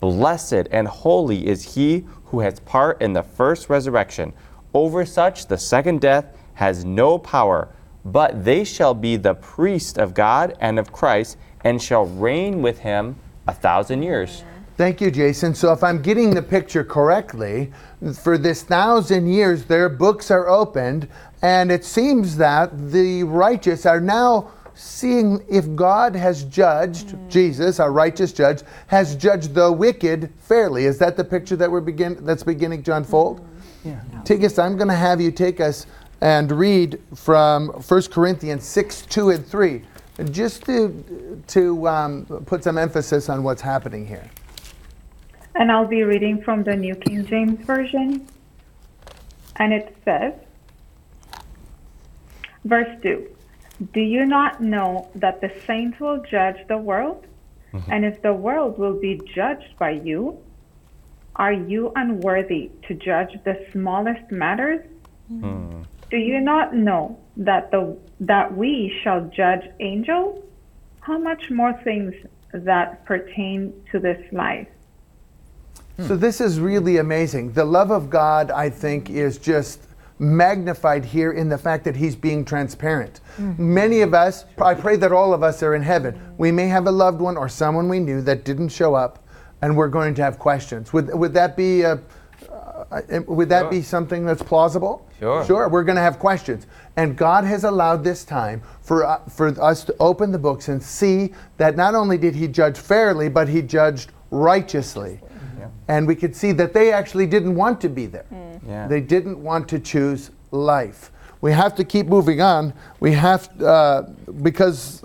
[0.00, 4.32] Blessed and holy is he who has part in the first resurrection.
[4.72, 7.68] Over such the second death has no power,
[8.04, 12.78] but they shall be the priest of God and of Christ, and shall reign with
[12.78, 14.42] him a thousand years.
[14.76, 15.54] Thank you, Jason.
[15.54, 17.70] So, if I'm getting the picture correctly,
[18.22, 21.06] for this thousand years, their books are opened,
[21.42, 27.92] and it seems that the righteous are now seeing if God has judged, Jesus, our
[27.92, 30.84] righteous judge, has judged the wicked fairly.
[30.84, 33.46] Is that the picture that we're begin that's beginning to unfold?
[33.84, 34.00] Yeah.
[34.24, 35.86] Tigist, I'm going to have you take us
[36.20, 39.82] and read from 1 Corinthians 6, 2, and 3,
[40.30, 44.28] just to, to um, put some emphasis on what's happening here.
[45.54, 48.26] And I'll be reading from the New King James Version.
[49.56, 50.34] And it says,
[52.64, 53.28] verse 2
[53.92, 57.26] Do you not know that the saints will judge the world?
[57.72, 57.92] Mm-hmm.
[57.92, 60.38] And if the world will be judged by you,
[61.36, 64.84] are you unworthy to judge the smallest matters?
[65.28, 65.82] Hmm.
[66.10, 70.44] Do you not know that the that we shall judge angels?
[71.00, 72.14] How much more things
[72.52, 74.68] that pertain to this life?
[76.06, 77.52] So this is really amazing.
[77.52, 79.86] The love of God, I think, is just
[80.20, 83.20] magnified here in the fact that He's being transparent.
[83.38, 86.20] Many of us, I pray that all of us are in heaven.
[86.36, 89.24] We may have a loved one or someone we knew that didn't show up,
[89.62, 90.92] and we're going to have questions.
[90.92, 92.00] Would would that be a,
[92.50, 95.06] uh, would that be something that's plausible?
[95.18, 95.44] Sure.
[95.44, 95.68] Sure.
[95.68, 96.66] We're going to have questions,
[96.96, 100.82] and God has allowed this time for uh, for us to open the books and
[100.82, 105.20] see that not only did He judge fairly, but He judged righteously.
[105.88, 108.26] And we could see that they actually didn't want to be there.
[108.66, 108.86] Yeah.
[108.86, 111.10] They didn't want to choose life.
[111.40, 112.74] We have to keep moving on.
[113.00, 114.02] We have, uh,
[114.42, 115.04] because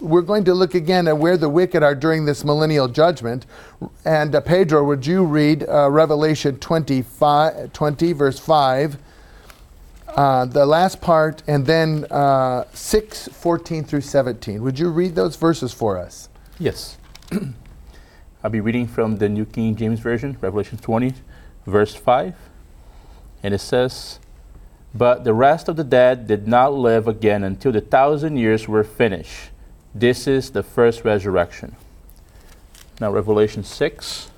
[0.00, 3.46] we're going to look again at where the wicked are during this millennial judgment.
[4.04, 8.98] And uh, Pedro, would you read uh, Revelation 25, 20, verse 5,
[10.08, 14.62] uh, the last part, and then uh, 6, 14 through 17?
[14.62, 16.28] Would you read those verses for us?
[16.58, 16.96] Yes.
[18.46, 21.14] I'll be reading from the New King James Version, Revelation 20,
[21.66, 22.32] verse 5.
[23.42, 24.20] And it says,
[24.94, 28.84] But the rest of the dead did not live again until the thousand years were
[28.84, 29.50] finished.
[29.92, 31.74] This is the first resurrection.
[33.00, 34.30] now Revelation 6,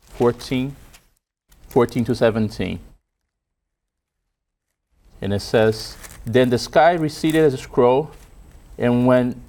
[0.00, 0.74] 14,
[1.68, 2.80] 14 to 17.
[5.20, 5.94] And it says,
[6.24, 8.12] Then the sky receded as a scroll,
[8.78, 9.42] and when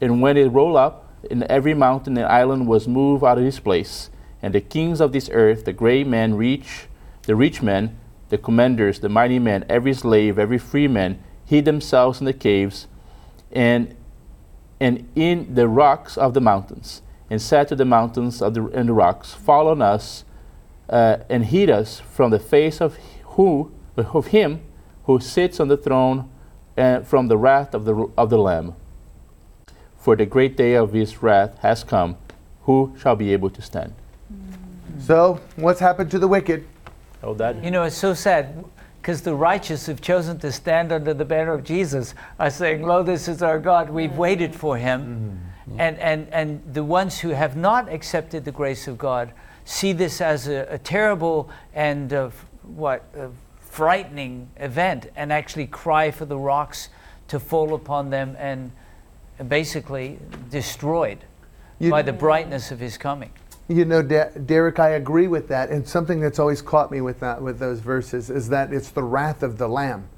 [0.00, 3.60] and when it rolled up, and every mountain and island was moved out of his
[3.60, 4.10] place,
[4.42, 6.86] and the kings of this earth, the great men, reach,
[7.22, 7.98] the rich men,
[8.28, 12.86] the commanders, the mighty men, every slave, every free man, hid themselves in the caves,
[13.52, 13.94] and
[14.78, 17.00] and in the rocks of the mountains,
[17.30, 20.24] and said to the mountains of the, and the rocks, Fall on us,
[20.90, 22.98] uh, and hid us from the face of
[23.36, 24.60] who of him
[25.04, 26.28] who sits on the throne,
[26.76, 28.74] and from the wrath of the of the Lamb.
[30.06, 32.16] For the great day of his wrath has come.
[32.62, 33.92] Who shall be able to stand?
[35.00, 36.64] So, what's happened to the wicked?
[37.24, 38.64] Oh, that You know, it's so sad
[39.02, 43.02] because the righteous who've chosen to stand under the banner of Jesus are saying, Lo,
[43.02, 43.90] this is our God.
[43.90, 45.40] We've waited for him.
[45.76, 49.32] And, and, and the ones who have not accepted the grace of God
[49.64, 52.30] see this as a, a terrible and uh,
[52.62, 53.26] what uh,
[53.58, 56.90] frightening event and actually cry for the rocks
[57.26, 58.70] to fall upon them and
[59.48, 60.18] basically
[60.50, 61.18] destroyed
[61.78, 63.30] You- by the brightness of his coming.
[63.68, 65.70] You know, De- Derek, I agree with that.
[65.70, 69.02] And something that's always caught me with that, with those verses, is that it's the
[69.02, 70.08] wrath of the Lamb.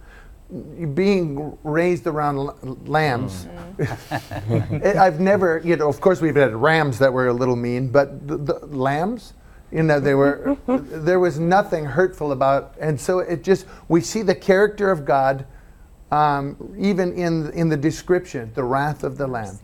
[0.95, 3.47] Being raised around l- lambs,
[3.79, 4.97] mm.
[4.97, 8.27] I've never, you know, of course we've had rams that were a little mean, but
[8.27, 9.35] the, the lambs,
[9.71, 14.23] you know, they were, there was nothing hurtful about, and so it just, we see
[14.23, 15.45] the character of God
[16.11, 19.59] um, even in, in the description, the wrath of the Lamb.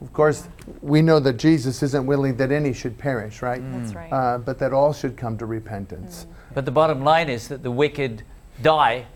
[0.00, 0.48] Of course,
[0.82, 3.62] we know that Jesus isn't willing that any should perish, right?
[3.72, 4.12] That's right.
[4.12, 6.26] Uh, but that all should come to repentance.
[6.54, 8.22] But the bottom line is that the wicked
[8.62, 9.06] die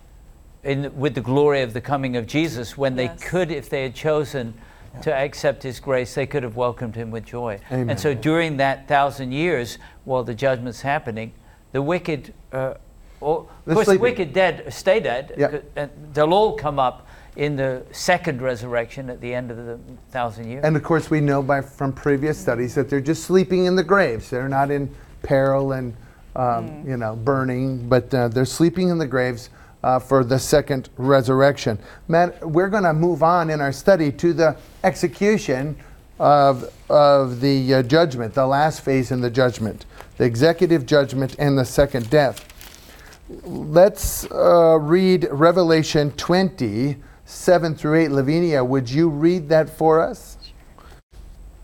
[0.63, 3.95] in, with the glory of the coming of Jesus when they could, if they had
[3.95, 4.55] chosen
[5.03, 7.61] to accept his grace, they could have welcomed him with joy.
[7.71, 7.91] Amen.
[7.91, 11.33] And so during that thousand years, while the judgment's happening,
[11.73, 12.75] the wicked, uh,
[13.21, 13.99] or, of course, sleeping.
[13.99, 15.59] the wicked dead stay dead, Yeah.
[15.77, 17.07] and they'll all come up
[17.37, 19.79] in the second resurrection at the end of the
[20.11, 20.65] thousand years.
[20.65, 23.85] And of course, we know by from previous studies that they're just sleeping in the
[23.85, 24.31] graves.
[24.31, 24.93] They're not in
[25.23, 25.95] peril and
[26.37, 29.51] um, you know burning, but uh, they're sleeping in the graves
[29.85, 31.79] uh, for the second resurrection.
[32.09, 35.77] Matt, we're going to move on in our study to the execution
[36.19, 39.87] of of the uh, judgment, the last phase in the judgment,
[40.19, 42.47] the executive judgment and the second death.
[43.31, 48.11] Let's uh, read Revelation 20, 7 through 8.
[48.11, 50.37] Lavinia, would you read that for us?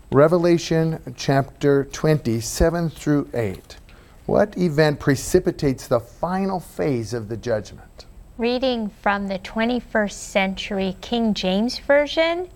[0.09, 3.77] Revelation chapter 20, 7 through 8.
[4.27, 8.05] What event precipitates the final phase of the judgment?
[8.37, 12.47] Reading from the 21st century King James Version.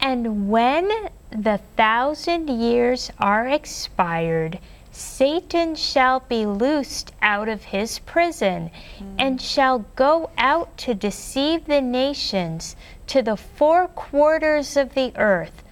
[0.00, 0.90] And when
[1.30, 4.58] the thousand years are expired,
[4.96, 8.70] Satan shall be loosed out of his prison
[9.18, 12.76] and shall go out to deceive the nations
[13.08, 15.64] to the four quarters of the earth,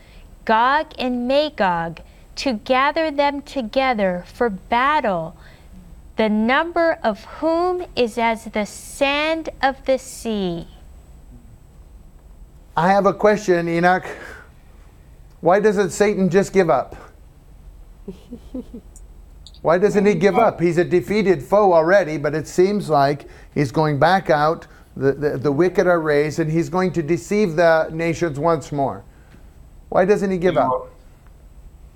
[0.45, 2.01] Gog and Magog,
[2.35, 5.37] to gather them together for battle
[6.17, 10.67] the number of whom is as the sand of the sea.
[12.77, 14.05] I have a question, Enoch.
[15.41, 16.97] Why doesn't Satan just give up?
[19.63, 20.61] Why doesn't he give up?
[20.61, 24.67] He's a defeated foe already, but it seems like he's going back out.
[24.97, 29.05] The, the, the wicked are raised, and he's going to deceive the nations once more.
[29.89, 30.91] Why doesn't he give up?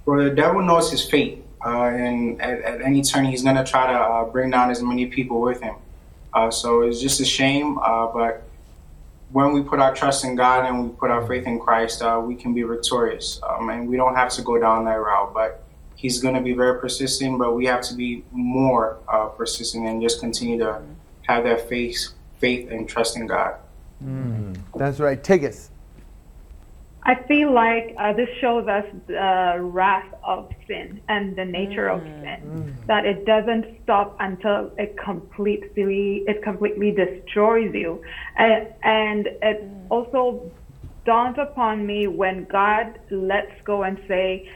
[0.07, 3.65] Well, the devil knows his fate, uh, and at, at any turn, he's going to
[3.65, 5.75] try to uh, bring down as many people with him.
[6.33, 8.45] Uh, so it's just a shame, uh, but
[9.33, 12.23] when we put our trust in God and we put our faith in Christ, uh,
[12.25, 13.41] we can be victorious.
[13.43, 15.66] Um, and we don't have to go down that route, but
[15.97, 20.01] he's going to be very persistent, but we have to be more uh, persistent and
[20.01, 20.81] just continue to
[21.23, 23.57] have that faith, faith and trust in God.
[24.77, 25.21] That's right.
[25.21, 25.71] Tigist.
[27.03, 32.03] I feel like uh, this shows us the wrath of sin and the nature of
[32.03, 32.77] sin.
[32.89, 38.03] That it doesn't stop until it completely it completely destroys you,
[38.37, 40.51] and, and it also
[41.05, 44.51] dawns upon me when God lets go and say,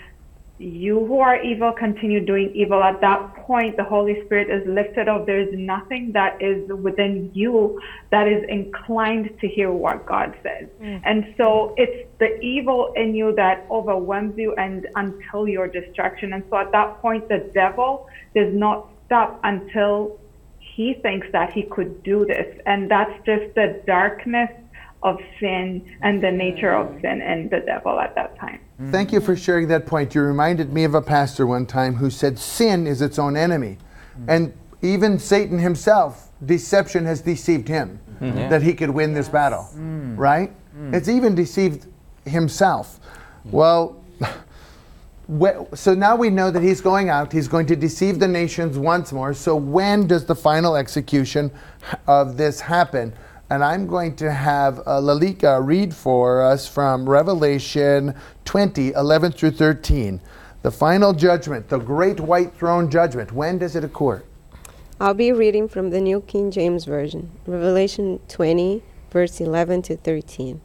[0.60, 5.08] "You who are evil, continue doing evil." At that point, the Holy Spirit is lifted
[5.08, 5.24] up.
[5.24, 7.80] There is nothing that is within you
[8.10, 10.68] that is inclined to hear what God says.
[10.82, 11.00] Mm.
[11.04, 16.34] And so it's the evil in you that overwhelms you and until your destruction.
[16.34, 20.18] And so at that point, the devil does not stop until
[20.58, 22.48] he thinks that he could do this.
[22.66, 24.50] And that's just the darkness
[25.02, 26.36] of sin and the mm-hmm.
[26.36, 28.60] nature of sin and the devil at that time.
[28.80, 28.92] Mm-hmm.
[28.92, 30.14] Thank you for sharing that point.
[30.14, 33.78] You reminded me of a pastor one time who said sin is its own enemy.
[34.18, 34.30] Mm-hmm.
[34.30, 38.48] And even Satan himself, deception has deceived him Yeah.
[38.48, 39.68] that he could win this battle.
[39.74, 40.18] Mm.
[40.18, 40.52] Right?
[40.76, 40.94] Mm.
[40.94, 41.86] It's even deceived
[42.24, 43.00] himself.
[43.46, 43.50] Mm.
[43.50, 43.96] Well,
[45.74, 49.12] so now we know that he's going out, he's going to deceive the nations once
[49.12, 49.32] more.
[49.34, 51.50] So when does the final execution
[52.06, 53.12] of this happen?
[53.50, 59.50] And I'm going to have uh, Lalika read for us from Revelation 20, 11 through
[59.50, 60.20] 13.
[60.62, 63.32] The final judgment, the great white throne judgment.
[63.32, 64.22] When does it occur?
[65.00, 70.60] I'll be reading from the New King James Version, Revelation 20, verse 11 to 13.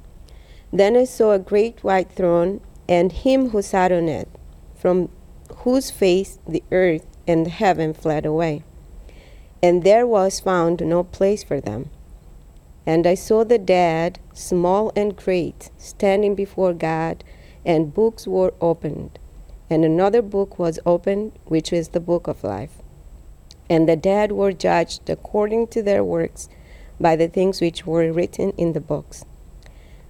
[0.71, 4.29] Then I saw a great white throne, and him who sat on it,
[4.75, 5.09] from
[5.57, 8.63] whose face the earth and heaven fled away.
[9.63, 11.89] And there was found no place for them.
[12.85, 17.23] And I saw the dead, small and great, standing before God,
[17.65, 19.17] and books were opened.
[19.69, 22.83] And another book was opened, which is the book of life.
[23.69, 26.47] And the dead were judged according to their works
[26.99, 29.25] by the things which were written in the books.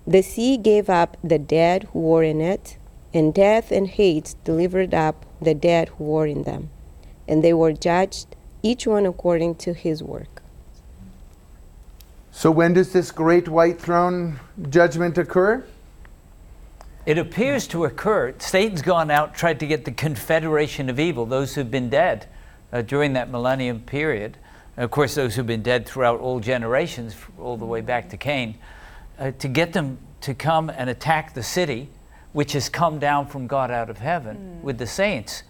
[0.06, 2.78] The sea gave up the dead who were in it,
[3.14, 6.70] and death and Hades delivered up the dead who were in them.
[7.28, 10.44] And they were judged, each one according to his work.
[12.38, 15.66] So when does this great white throne judgment occur?
[17.06, 18.36] It appears to occur.
[18.40, 22.28] Satan's gone out, tried to get the confederation of evil, those who've been dead
[22.74, 24.38] uh, during that millennium period.
[24.76, 28.18] And of course, those who've been dead throughout all generations, all the way back to
[28.18, 28.58] Cain,
[29.18, 31.90] uh, to get them to come and attack the city,
[32.34, 35.44] which has come down from God out of heaven with the saints.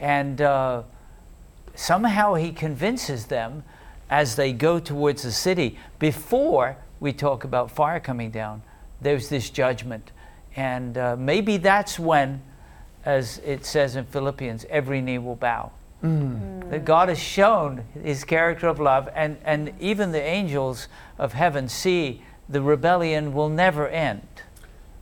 [0.00, 0.82] And uh,
[1.76, 3.62] somehow he convinces them
[4.14, 8.62] as they go towards the city before we talk about fire coming down
[9.00, 10.12] there's this judgment.
[10.56, 12.40] And uh, maybe that's when
[13.04, 15.72] as it says in philippians every knee will bow.
[16.00, 20.86] That god has shown his character of love and, and even the angels
[21.18, 24.28] of heaven see the rebellion will never end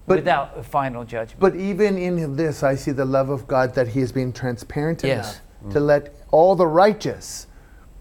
[0.06, 1.38] But- without a final judgment.
[1.40, 5.02] But even in this, I see the love of God that He has been transparent
[5.04, 5.40] Yes.
[5.60, 7.46] enough to let all the righteous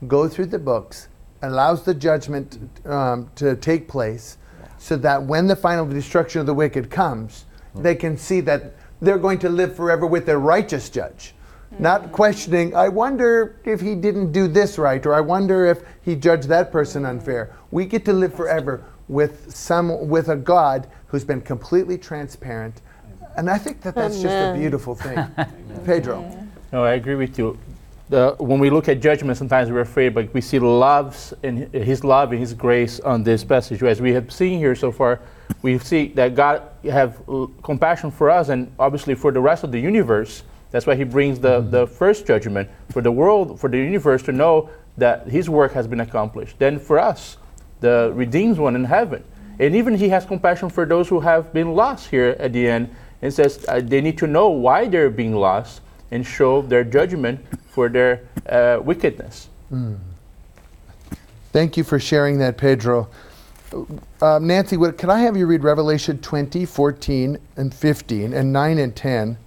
[0.07, 1.07] go through the books,
[1.41, 4.37] allows the judgment um, to take place,
[4.77, 7.45] so that when the final destruction of the wicked comes,
[7.75, 11.33] they can see that they're going to live forever with their righteous judge.
[11.79, 16.15] Not questioning, I wonder if he didn't do this right, or I wonder if he
[16.15, 17.55] judged that person unfair.
[17.71, 22.81] We get to live forever with some with a God who's been completely transparent.
[23.37, 25.25] And I think that that's just a beautiful thing.
[25.85, 26.47] Pedro.
[26.73, 27.57] No, I agree with you.
[28.11, 32.03] The, when we look at judgment, sometimes we're afraid, but we see loves and His
[32.03, 33.81] love and His grace on this passage.
[33.83, 35.21] As we have seen here so far,
[35.61, 37.21] we see that God have
[37.63, 40.43] compassion for us and obviously for the rest of the universe.
[40.71, 44.33] That's why He brings the, the first judgment for the world, for the universe to
[44.33, 46.59] know that His work has been accomplished.
[46.59, 47.37] Then for us,
[47.79, 49.23] the redeemed one in heaven.
[49.57, 52.93] And even He has compassion for those who have been lost here at the end
[53.21, 55.79] and says uh, they need to know why they're being lost
[56.11, 57.39] and show their judgment
[57.69, 59.47] for their uh, wickedness.
[61.51, 63.09] Thank you for sharing that, Pedro.
[64.21, 68.77] Um, Nancy, what, could I have you read Revelation 20, 14, and 15, and 9
[68.77, 69.37] and 10?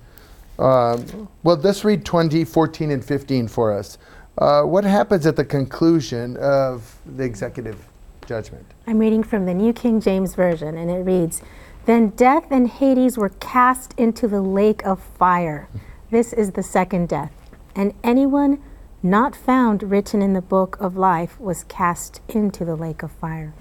[0.58, 3.98] Um, well, let's read 20, 14, and 15 for us.
[4.38, 7.86] Uh, what happens at the conclusion of the executive
[8.26, 8.64] judgment?
[8.86, 11.42] I'm reading from the New King James Version, and it reads
[11.86, 15.68] Then death and Hades were cast into the lake of fire.
[16.14, 17.32] This is the second death.
[17.74, 18.62] And anyone
[19.02, 23.52] not found written in the book of life was cast into the lake of fire.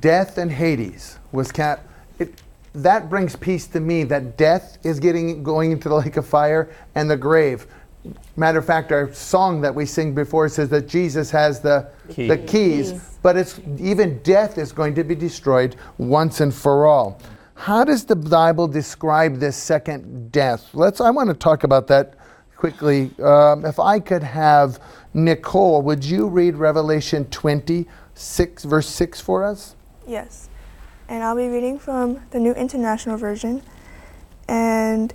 [0.00, 1.82] Death and Hades was cat.
[2.18, 2.42] It,
[2.74, 6.68] that brings peace to me that death is getting going into the lake of fire
[6.94, 7.66] and the grave.
[8.36, 12.28] Matter of fact, our song that we sing before says that Jesus has the Key.
[12.28, 17.18] the keys, but it's even death is going to be destroyed once and for all.
[17.56, 20.68] How does the Bible describe this second death?
[20.74, 21.00] Let's.
[21.00, 22.14] I want to talk about that
[22.54, 23.10] quickly.
[23.22, 24.78] Um, if I could have
[25.14, 29.74] Nicole, would you read Revelation 26, verse 6 for us?
[30.06, 30.50] Yes.
[31.08, 33.62] And I'll be reading from the New International Version.
[34.48, 35.14] And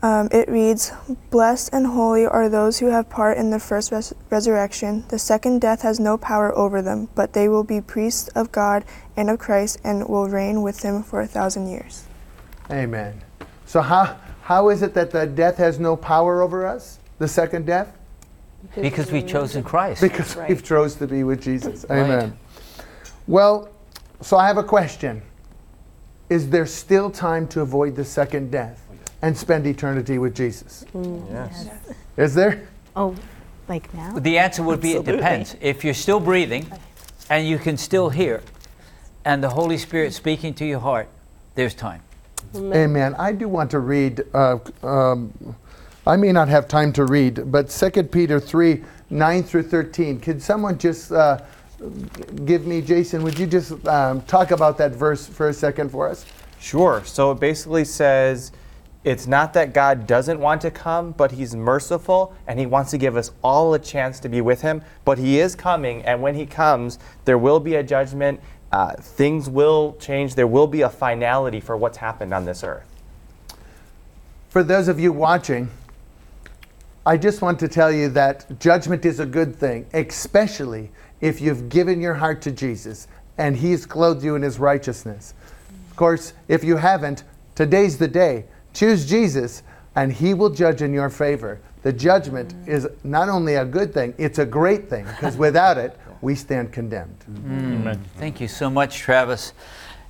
[0.00, 0.92] um, it reads
[1.30, 5.04] Blessed and holy are those who have part in the first res- resurrection.
[5.08, 8.84] The second death has no power over them, but they will be priests of God
[9.16, 12.04] and of Christ and will reign with him for a thousand years.
[12.70, 13.22] Amen.
[13.66, 16.98] So how how is it that the death has no power over us?
[17.18, 17.94] The second death?
[18.74, 21.86] because we've chosen christ Because we've chose to be with Jesus.
[21.90, 22.36] Amen.
[23.26, 23.68] Well,
[24.20, 25.22] so I have a question.
[26.28, 28.87] Is there still time to avoid the second death
[29.22, 30.84] and spend eternity with Jesus?
[30.94, 31.68] Yes.
[32.16, 32.68] Is there?
[32.94, 33.14] Oh,
[33.68, 34.18] like now?
[34.18, 35.56] The answer would be it depends.
[35.60, 36.70] If you're still breathing
[37.30, 38.42] and you can still hear,
[39.24, 41.08] and the Holy Spirit speaking to your heart,
[41.54, 42.02] there's time.
[42.56, 43.14] Amen.
[43.18, 44.24] I do want to read.
[44.32, 45.56] Uh, um,
[46.06, 50.20] I may not have time to read, but 2 Peter 3 9 through 13.
[50.20, 51.40] Could someone just uh,
[52.44, 56.08] give me, Jason, would you just um, talk about that verse for a second for
[56.08, 56.24] us?
[56.60, 57.02] Sure.
[57.04, 58.52] So it basically says
[59.08, 62.98] it's not that God doesn't want to come, but He's merciful and He wants to
[62.98, 64.82] give us all a chance to be with Him.
[65.06, 68.38] But He is coming, and when He comes, there will be a judgment.
[68.70, 70.34] Uh, things will change.
[70.34, 72.84] There will be a finality for what's happened on this earth.
[74.50, 75.70] For those of you watching,
[77.06, 80.90] I just want to tell you that judgment is a good thing, especially
[81.22, 85.32] if you've given your heart to Jesus and He's clothed you in His righteousness.
[85.90, 88.44] Of course, if you haven't, today's the day.
[88.78, 89.64] Choose Jesus
[89.96, 91.60] and He will judge in your favor.
[91.82, 92.68] The judgment mm.
[92.68, 96.72] is not only a good thing, it's a great thing because without it, we stand
[96.72, 97.18] condemned.
[97.28, 97.42] Mm.
[97.42, 97.80] Mm.
[97.80, 98.04] Amen.
[98.18, 99.52] Thank you so much, Travis.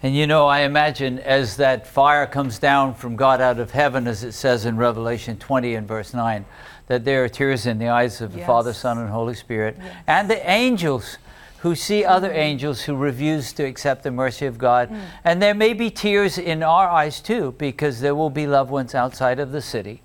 [0.02, 4.06] And you know, I imagine as that fire comes down from God out of heaven,
[4.06, 6.44] as it says in Revelation 20 and verse 9,
[6.88, 10.28] that there are tears in the eyes of the Father, Son, and Holy Spirit, and
[10.28, 11.16] the angels
[11.60, 14.90] who see other angels who refuse to accept the mercy of God.
[14.90, 15.00] Mm.
[15.24, 18.94] And there may be tears in our eyes too, because there will be loved ones
[18.94, 20.02] outside of the city.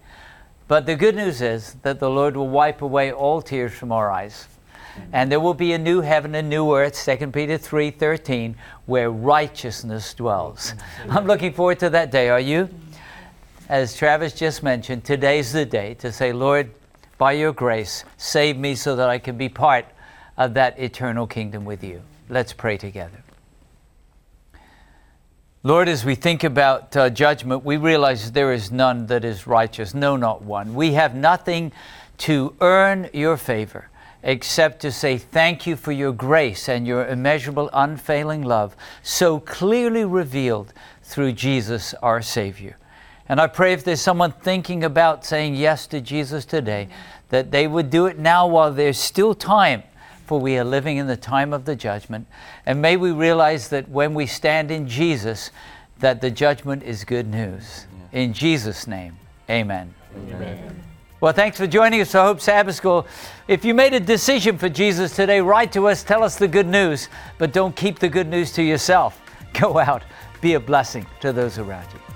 [0.68, 4.10] But the good news is that the Lord will wipe away all tears from our
[4.12, 4.48] eyes.
[4.96, 5.02] Mm.
[5.14, 8.56] And there will be a new heaven and new earth, 2 Peter 3:13,
[8.88, 10.74] where righteousness dwells.
[11.10, 12.30] I'm looking forward to that day.
[12.30, 12.70] Are you?
[13.70, 16.72] As Travis just mentioned, today's the day to say, Lord,
[17.18, 19.86] by your grace, save me so that I can be part
[20.38, 22.02] of that eternal kingdom with you.
[22.30, 23.24] Let's pray together.
[25.66, 29.94] Lord, as we think about uh, judgment, we realize there is none that is righteous,
[29.94, 30.74] no, not one.
[30.76, 31.72] We have nothing
[32.18, 33.90] to earn your favor
[34.24, 40.06] except to say thank you for your grace and your immeasurable, unfailing love, so clearly
[40.06, 40.74] revealed
[41.04, 42.78] through Jesus, our Savior.
[43.28, 46.90] And I pray if there's someone thinking about saying yes to Jesus today,
[47.30, 49.84] that they would do it now while there's still time
[50.34, 52.26] for we are living in the time of the judgment.
[52.66, 55.52] And may we realize that when we stand in Jesus,
[56.00, 57.86] that the judgment is good news.
[58.12, 59.16] In Jesus' name,
[59.48, 59.94] amen.
[61.22, 63.06] Well, thanks for joining us for Hope Sabbath School.
[63.48, 66.68] If you made a decision for Jesus today, write to us, tell us the good
[66.68, 69.22] news, but don't keep the good news to yourself.
[69.54, 70.02] Go out,
[70.42, 72.13] be a blessing to those around you.